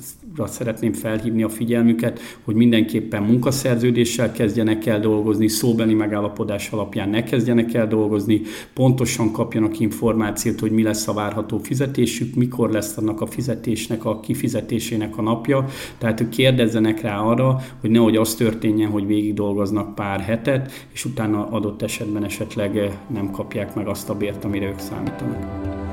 szeretném 0.46 0.92
felhívni 0.92 1.42
a 1.42 1.48
figyelmüket, 1.48 2.20
hogy 2.44 2.54
mindenképpen 2.54 3.22
munkaszerződéssel 3.22 4.32
kezdjenek 4.32 4.86
el 4.86 5.00
dolgozni, 5.00 5.48
szóbeli 5.48 5.94
megállapodás 5.94 6.70
alapján 6.70 7.08
ne 7.08 7.22
kezdjenek 7.22 7.74
el 7.74 7.88
dolgozni, 7.88 8.40
pontosan 8.74 9.32
kapjanak 9.32 9.78
információt, 9.80 10.60
hogy 10.60 10.70
mi 10.70 10.82
lesz 10.82 11.08
a 11.08 11.12
várható 11.12 11.58
fizetésük, 11.58 12.34
mikor 12.34 12.70
lesz 12.70 12.96
annak 12.96 13.20
a 13.20 13.26
fizetésnek, 13.26 14.04
a 14.04 14.20
kifizetésének 14.20 15.18
a 15.18 15.22
napja, 15.22 15.66
tehát 15.98 16.20
ők 16.20 16.28
kérdezzenek 16.28 17.00
rá 17.00 17.18
arra, 17.18 17.60
hogy 17.80 17.90
nehogy 17.90 18.16
az 18.16 18.34
történjen, 18.34 18.90
hogy 18.90 19.06
végig 19.06 19.34
dolgoznak 19.34 19.94
pár 19.94 20.20
hetet, 20.20 20.88
és 20.92 21.04
utána 21.04 21.46
adott 21.46 21.82
esetben 21.82 22.24
esetleg 22.24 22.98
nem 23.14 23.30
kapják 23.30 23.74
meg 23.74 23.86
azt 23.86 24.10
a 24.10 24.14
bért, 24.14 24.44
amire 24.44 24.66
ők 24.66 24.78
számítanak. 24.78 25.83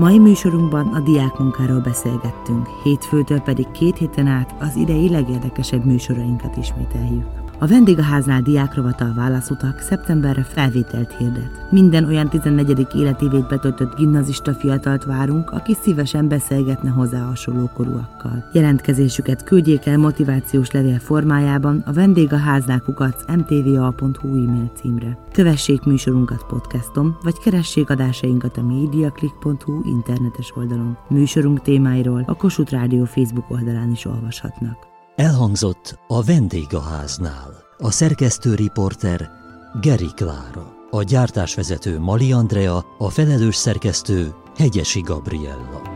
Mai 0.00 0.18
műsorunkban 0.18 0.86
a 0.86 1.00
diákmunkáról 1.00 1.80
beszélgettünk, 1.80 2.68
hétfőtől 2.82 3.40
pedig 3.40 3.70
két 3.70 3.98
héten 3.98 4.26
át 4.26 4.54
az 4.60 4.76
idei 4.76 5.08
legérdekesebb 5.08 5.84
műsorainkat 5.84 6.56
ismételjük. 6.56 7.39
A 7.62 7.66
vendégháznál 7.66 8.42
diákrovatal 8.42 9.14
válaszutak 9.14 9.78
szeptemberre 9.78 10.42
felvételt 10.42 11.16
hirdet. 11.16 11.70
Minden 11.70 12.04
olyan 12.04 12.28
14. 12.28 12.86
életévét 12.94 13.48
betöltött 13.48 13.96
gimnazista 13.96 14.54
fiatalt 14.54 15.04
várunk, 15.04 15.50
aki 15.50 15.76
szívesen 15.82 16.28
beszélgetne 16.28 16.90
hozzá 16.90 17.24
hasonló 17.24 17.70
korúakkal. 17.74 18.48
Jelentkezésüket 18.52 19.44
küldjék 19.44 19.86
el 19.86 19.98
motivációs 19.98 20.70
levél 20.70 20.98
formájában 20.98 21.82
a 21.86 21.92
vendégháznál 21.92 22.80
kukac 22.80 23.24
mtva.hu 23.36 24.28
e-mail 24.28 24.70
címre. 24.74 25.18
Kövessék 25.32 25.82
műsorunkat 25.82 26.46
podcaston, 26.48 27.16
vagy 27.22 27.38
keressék 27.38 27.90
adásainkat 27.90 28.56
a 28.56 28.62
mediaclick.hu 28.62 29.80
internetes 29.84 30.52
oldalon. 30.56 30.96
Műsorunk 31.08 31.62
témáiról 31.62 32.22
a 32.26 32.34
Kossuth 32.34 32.72
Rádió 32.72 33.04
Facebook 33.04 33.50
oldalán 33.50 33.90
is 33.90 34.04
olvashatnak. 34.04 34.89
Elhangzott 35.20 35.98
a 36.06 36.22
vendégháznál. 36.22 37.64
A 37.78 37.90
szerkesztő 37.90 38.54
riporter 38.54 39.30
Geri 39.80 40.10
Klára. 40.14 40.72
A 40.90 41.02
gyártásvezető 41.02 41.98
Mali 41.98 42.32
Andrea, 42.32 42.84
a 42.98 43.08
felelős 43.08 43.56
szerkesztő 43.56 44.34
Hegyesi 44.56 45.00
Gabriella. 45.00 45.89